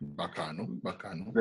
Bacano, 0.00 0.66
bacano. 0.82 1.32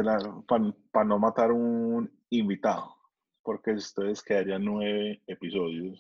para 0.46 1.06
no 1.06 1.18
matar 1.18 1.52
un 1.52 2.12
invitado, 2.30 2.96
porque 3.42 3.72
ustedes 3.72 4.22
quedarían 4.22 4.64
nueve 4.64 5.24
episodios 5.26 6.00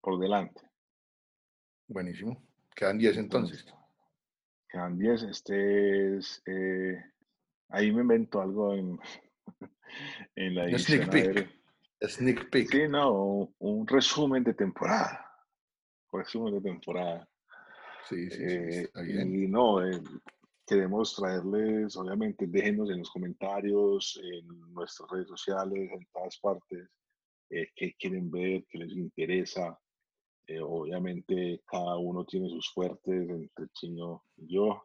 por 0.00 0.18
delante. 0.20 0.60
Buenísimo. 1.88 2.40
Quedan 2.76 2.98
10 2.98 3.16
entonces. 3.16 3.66
Quedan 4.68 4.96
10. 4.96 5.22
Este 5.24 6.16
es. 6.18 6.40
eh, 6.46 7.02
ahí 7.68 7.90
me 7.90 8.02
invento 8.02 8.40
algo 8.40 8.72
en, 8.74 8.96
en 10.36 10.54
la 10.54 10.64
edición. 10.66 11.50
Sneak 12.08 12.50
peek. 12.50 12.70
Sí, 12.70 12.88
no, 12.88 13.12
un, 13.12 13.54
un 13.58 13.86
resumen 13.86 14.44
de 14.44 14.54
temporada. 14.54 15.26
Resumen 16.12 16.54
de 16.54 16.60
temporada. 16.60 17.28
Sí, 18.08 18.30
sí, 18.30 18.38
sí, 18.38 18.44
Eh, 18.44 18.90
y 18.94 19.48
no, 19.48 19.86
eh, 19.86 20.00
queremos 20.66 21.14
traerles, 21.14 21.96
obviamente, 21.96 22.46
déjenos 22.46 22.90
en 22.90 22.98
los 22.98 23.10
comentarios, 23.10 24.20
en 24.22 24.72
nuestras 24.72 25.10
redes 25.10 25.28
sociales, 25.28 25.90
en 25.92 26.06
todas 26.12 26.38
partes, 26.38 26.88
eh, 27.50 27.68
qué 27.74 27.94
quieren 27.98 28.30
ver, 28.30 28.64
qué 28.68 28.78
les 28.78 28.92
interesa. 28.92 29.78
Eh, 30.46 30.60
obviamente, 30.60 31.62
cada 31.66 31.96
uno 31.98 32.24
tiene 32.24 32.48
sus 32.48 32.72
fuertes, 32.72 33.28
entre 33.28 33.68
Chino 33.74 34.24
y 34.36 34.54
yo. 34.54 34.82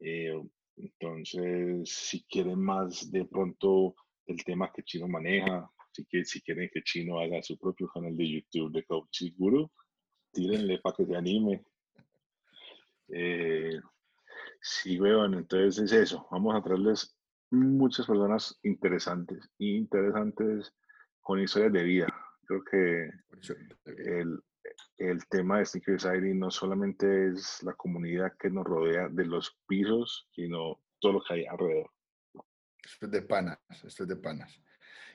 Eh, 0.00 0.42
entonces, 0.76 1.88
si 1.90 2.22
quieren 2.24 2.60
más 2.60 3.10
de 3.10 3.24
pronto 3.24 3.94
el 4.26 4.42
tema 4.44 4.72
que 4.72 4.82
Chino 4.82 5.08
maneja, 5.08 5.70
si, 5.92 6.04
que, 6.06 6.24
si 6.24 6.40
quieren 6.40 6.70
que 6.72 6.82
Chino 6.82 7.18
haga 7.20 7.42
su 7.42 7.58
propio 7.58 7.88
canal 7.88 8.16
de 8.16 8.30
YouTube 8.30 8.72
de 8.72 8.84
Coach 8.84 9.22
Guru, 9.36 9.70
tírenle 10.32 10.78
para 10.78 10.96
que 10.96 11.06
se 11.06 11.16
anime. 11.16 11.64
Eh, 13.08 13.80
sí, 14.60 15.00
weón, 15.00 15.34
entonces 15.34 15.78
es 15.84 15.92
eso. 15.92 16.26
Vamos 16.30 16.54
a 16.54 16.62
traerles 16.62 17.16
muchas 17.50 18.06
personas 18.06 18.58
interesantes, 18.62 19.50
interesantes 19.58 20.72
con 21.20 21.40
historias 21.40 21.72
de 21.72 21.82
vida. 21.82 22.06
Creo 22.46 22.64
que 22.64 23.10
el, 23.86 24.40
el 24.98 25.26
tema 25.28 25.58
de 25.58 25.66
Sneaker 25.66 26.00
Society 26.00 26.34
no 26.34 26.50
solamente 26.50 27.28
es 27.28 27.62
la 27.62 27.74
comunidad 27.74 28.36
que 28.38 28.50
nos 28.50 28.64
rodea 28.64 29.08
de 29.08 29.26
los 29.26 29.56
pisos, 29.66 30.28
sino 30.32 30.80
todo 31.00 31.14
lo 31.14 31.22
que 31.22 31.34
hay 31.34 31.46
alrededor. 31.46 31.90
Esto 32.82 33.06
es 33.06 33.12
de 33.12 33.22
panas, 33.22 33.58
esto 33.84 34.04
es 34.04 34.08
de 34.08 34.16
panas. 34.16 34.60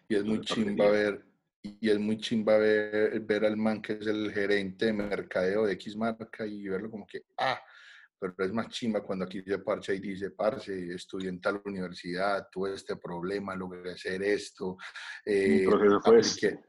Y 0.07 0.15
es 0.15 0.23
muy 0.23 0.41
chimba 0.41 0.89
ver, 0.89 1.25
y 1.61 1.89
es 1.89 1.99
muy 1.99 2.17
chimba 2.17 2.57
ver, 2.57 3.19
ver 3.21 3.45
al 3.45 3.57
man 3.57 3.81
que 3.81 3.93
es 3.93 4.07
el 4.07 4.31
gerente 4.31 4.87
de 4.87 4.93
mercadeo 4.93 5.65
de 5.65 5.73
X 5.73 5.95
marca 5.95 6.45
y 6.45 6.67
verlo 6.67 6.91
como 6.91 7.07
que, 7.07 7.23
ah, 7.37 7.59
pero 8.19 8.33
es 8.39 8.53
más 8.53 8.69
chimba 8.69 9.01
cuando 9.01 9.25
aquí 9.25 9.41
se 9.41 9.59
parcha 9.59 9.93
y 9.93 9.99
dice, 9.99 10.31
parce, 10.31 10.93
estudié 10.93 11.29
en 11.29 11.41
tal 11.41 11.61
universidad, 11.65 12.47
tuve 12.51 12.73
este 12.73 12.95
problema, 12.95 13.55
logré 13.55 13.91
hacer 13.91 14.23
esto, 14.23 14.77
eh, 15.25 15.65
apliqué, 16.03 16.59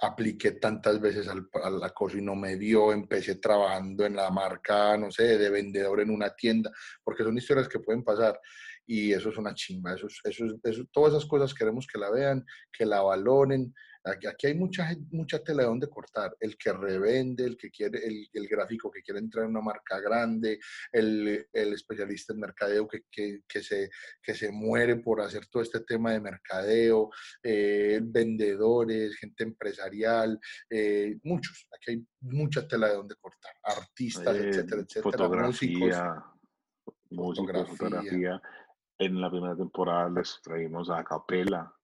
apliqué 0.00 0.52
tantas 0.52 1.00
veces 1.00 1.28
al, 1.28 1.48
al 1.62 1.82
acoso 1.82 2.18
y 2.18 2.22
no 2.22 2.34
me 2.34 2.56
dio, 2.56 2.92
empecé 2.92 3.36
trabajando 3.36 4.06
en 4.06 4.16
la 4.16 4.30
marca, 4.30 4.96
no 4.96 5.10
sé, 5.10 5.38
de 5.38 5.50
vendedor 5.50 6.00
en 6.00 6.10
una 6.10 6.30
tienda, 6.34 6.70
porque 7.02 7.24
son 7.24 7.36
historias 7.36 7.68
que 7.68 7.80
pueden 7.80 8.04
pasar 8.04 8.38
y 8.92 9.12
eso 9.12 9.28
es 9.30 9.36
una 9.38 9.54
chimba, 9.54 9.94
eso, 9.94 10.08
es- 10.08 10.20
eso, 10.24 10.46
es- 10.46 10.54
eso- 10.64 10.84
todas 10.90 11.12
esas 11.14 11.26
cosas 11.28 11.54
queremos 11.54 11.86
que 11.86 11.98
la 11.98 12.10
vean, 12.10 12.44
que 12.76 12.84
la 12.84 13.00
valoren. 13.02 13.72
Aquí, 14.02 14.26
aquí 14.26 14.46
hay 14.48 14.54
mucha, 14.54 14.88
mucha 15.10 15.38
tela 15.44 15.62
de 15.62 15.68
donde 15.68 15.86
cortar. 15.88 16.34
El 16.40 16.56
que 16.56 16.72
revende, 16.72 17.44
el 17.44 17.56
que 17.56 17.70
quiere, 17.70 17.98
el, 18.04 18.26
el 18.32 18.48
gráfico 18.48 18.90
que 18.90 19.02
quiere 19.02 19.20
entrar 19.20 19.44
en 19.44 19.50
una 19.50 19.60
marca 19.60 20.00
grande, 20.00 20.58
el, 20.90 21.46
el 21.52 21.72
especialista 21.74 22.32
en 22.32 22.40
mercadeo 22.40 22.88
que, 22.88 23.02
que, 23.10 23.42
que 23.46 23.62
se, 23.62 23.90
que 24.22 24.34
se 24.34 24.50
muere 24.50 24.96
por 24.96 25.20
hacer 25.20 25.46
todo 25.48 25.62
este 25.62 25.80
tema 25.80 26.12
de 26.12 26.20
mercadeo, 26.20 27.10
eh, 27.44 28.00
vendedores, 28.02 29.16
gente 29.16 29.44
empresarial, 29.44 30.40
eh, 30.70 31.16
muchos. 31.24 31.68
Aquí 31.76 31.90
hay 31.92 32.06
mucha 32.22 32.66
tela 32.66 32.88
de 32.88 32.94
donde 32.94 33.14
cortar. 33.20 33.52
Artistas, 33.62 34.34
Eh, 34.34 34.48
etcétera, 34.48 34.80
etcétera. 34.80 35.04
Músicos. 35.04 35.12
fotografía, 35.12 36.24
músicos, 37.10 37.68
fotografía. 37.68 37.76
fotografía. 37.76 38.42
En 39.00 39.18
la 39.20 39.30
primera 39.30 39.56
temporada 39.56 40.10
les 40.10 40.40
traímos 40.42 40.90
a 40.90 41.02
Capela. 41.02 41.74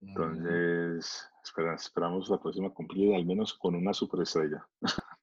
Entonces, 0.00 1.28
espera- 1.44 1.74
esperamos 1.74 2.30
la 2.30 2.40
próxima 2.40 2.70
cumplir 2.72 3.14
al 3.14 3.26
menos 3.26 3.52
con 3.52 3.74
una 3.74 3.92
superestrella. 3.92 4.66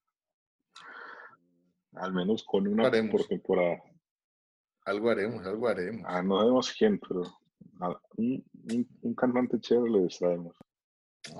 al 1.93 2.13
menos 2.13 2.43
con 2.43 2.67
una 2.67 2.85
Haremos. 2.87 3.11
por 3.11 3.27
temporada. 3.27 3.81
Algo 4.85 5.09
haremos, 5.09 5.43
algo 5.47 5.67
haremos. 5.67 6.03
Ah, 6.05 6.21
no 6.21 6.37
sabemos 6.39 6.75
quién, 6.77 6.99
pero 6.99 7.21
un, 8.17 8.45
un- 8.71 8.87
un 9.01 9.15
cantante 9.15 9.59
chévere 9.59 9.91
le 10.01 10.07
traemos. 10.09 10.55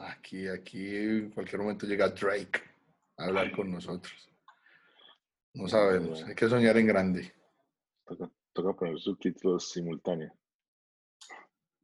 Aquí, 0.08 0.48
aquí 0.48 0.95
en 0.95 1.30
cualquier 1.30 1.62
momento 1.62 1.86
llega 1.86 2.10
Drake 2.10 2.60
a 3.17 3.26
hablar 3.26 3.56
con 3.56 3.69
nosotros. 3.71 4.30
No 5.54 5.67
sabemos, 5.67 6.24
hay 6.24 6.34
que 6.34 6.50
soñar 6.50 6.76
en 6.78 6.88
grande. 6.88 7.32
Toca, 8.04 8.32
toca 8.56 8.74
poner 8.74 8.98
subtítulos 8.98 9.70
simultáneos. 9.70 10.32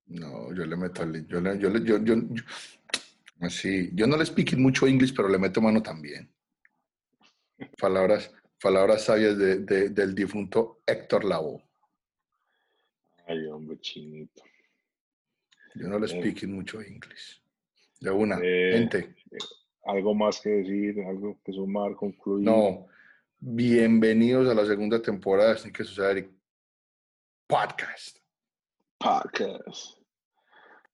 No, 0.08 0.54
yo 0.56 0.66
le 0.66 0.76
meto 0.78 1.04
al... 1.04 1.28
Yo, 1.28 1.40
le, 1.42 1.60
yo, 1.60 1.70
le- 1.70 1.84
yo, 1.86 1.98
yo, 2.04 2.16
yo- 2.16 2.44
así, 3.42 3.90
yo 3.94 4.08
no 4.08 4.18
le 4.18 4.26
speak 4.26 4.54
mucho 4.58 4.88
inglés, 4.88 5.12
pero 5.12 5.28
le 5.28 5.38
meto 5.38 5.62
mano 5.62 5.84
también. 5.84 6.34
Palabras, 7.80 8.34
palabras 8.62 9.04
sabias 9.04 9.38
de- 9.38 9.60
de- 9.60 9.90
del 9.90 10.16
difunto 10.16 10.82
Héctor 10.88 11.26
Lavoe. 11.26 11.62
Ay, 13.28 13.46
hombre, 13.48 13.78
chinito. 13.80 14.42
Yo 15.76 15.88
no 15.88 16.00
le 16.00 16.06
Eh. 16.06 16.10
speak 16.10 16.44
mucho 16.50 16.82
inglés. 16.82 17.42
De 18.00 18.10
una, 18.12 18.40
Eh, 18.42 18.72
gente. 18.74 19.16
¿Algo 19.84 20.14
más 20.16 20.40
que 20.42 20.50
decir? 20.50 21.02
¿Algo 21.02 21.38
que 21.44 21.52
sumar, 21.54 21.96
concluir? 21.96 22.46
No, 22.46 22.88
bienvenidos 23.40 24.50
a 24.50 24.54
la 24.54 24.66
segunda 24.66 25.02
temporada 25.02 25.52
de 25.54 25.60
Sneaker 25.60 25.86
Society 25.86 26.30
Podcast. 27.52 28.18
Podcast. 28.98 29.98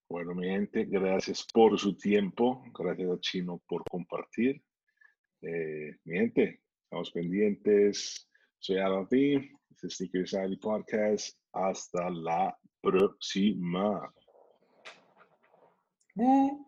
Bueno, 0.09 0.33
mi 0.33 0.47
gente, 0.47 0.85
gracias 0.85 1.45
por 1.53 1.77
su 1.77 1.95
tiempo. 1.95 2.63
Gracias 2.73 3.11
a 3.11 3.19
Chino 3.19 3.61
por 3.67 3.83
compartir. 3.91 4.59
Eh, 5.43 5.95
mi 6.03 6.17
gente, 6.17 6.63
estamos 6.81 7.11
pendientes. 7.11 8.27
Soy 8.57 8.79
Aladdin. 8.79 9.55
Este 9.69 9.85
es 9.85 9.97
Sneaker 9.97 10.27
Society 10.27 10.57
Podcast. 10.57 11.37
Hasta 11.53 12.09
la 12.09 12.57
próxima. 12.81 14.11
Uh. 16.15 16.66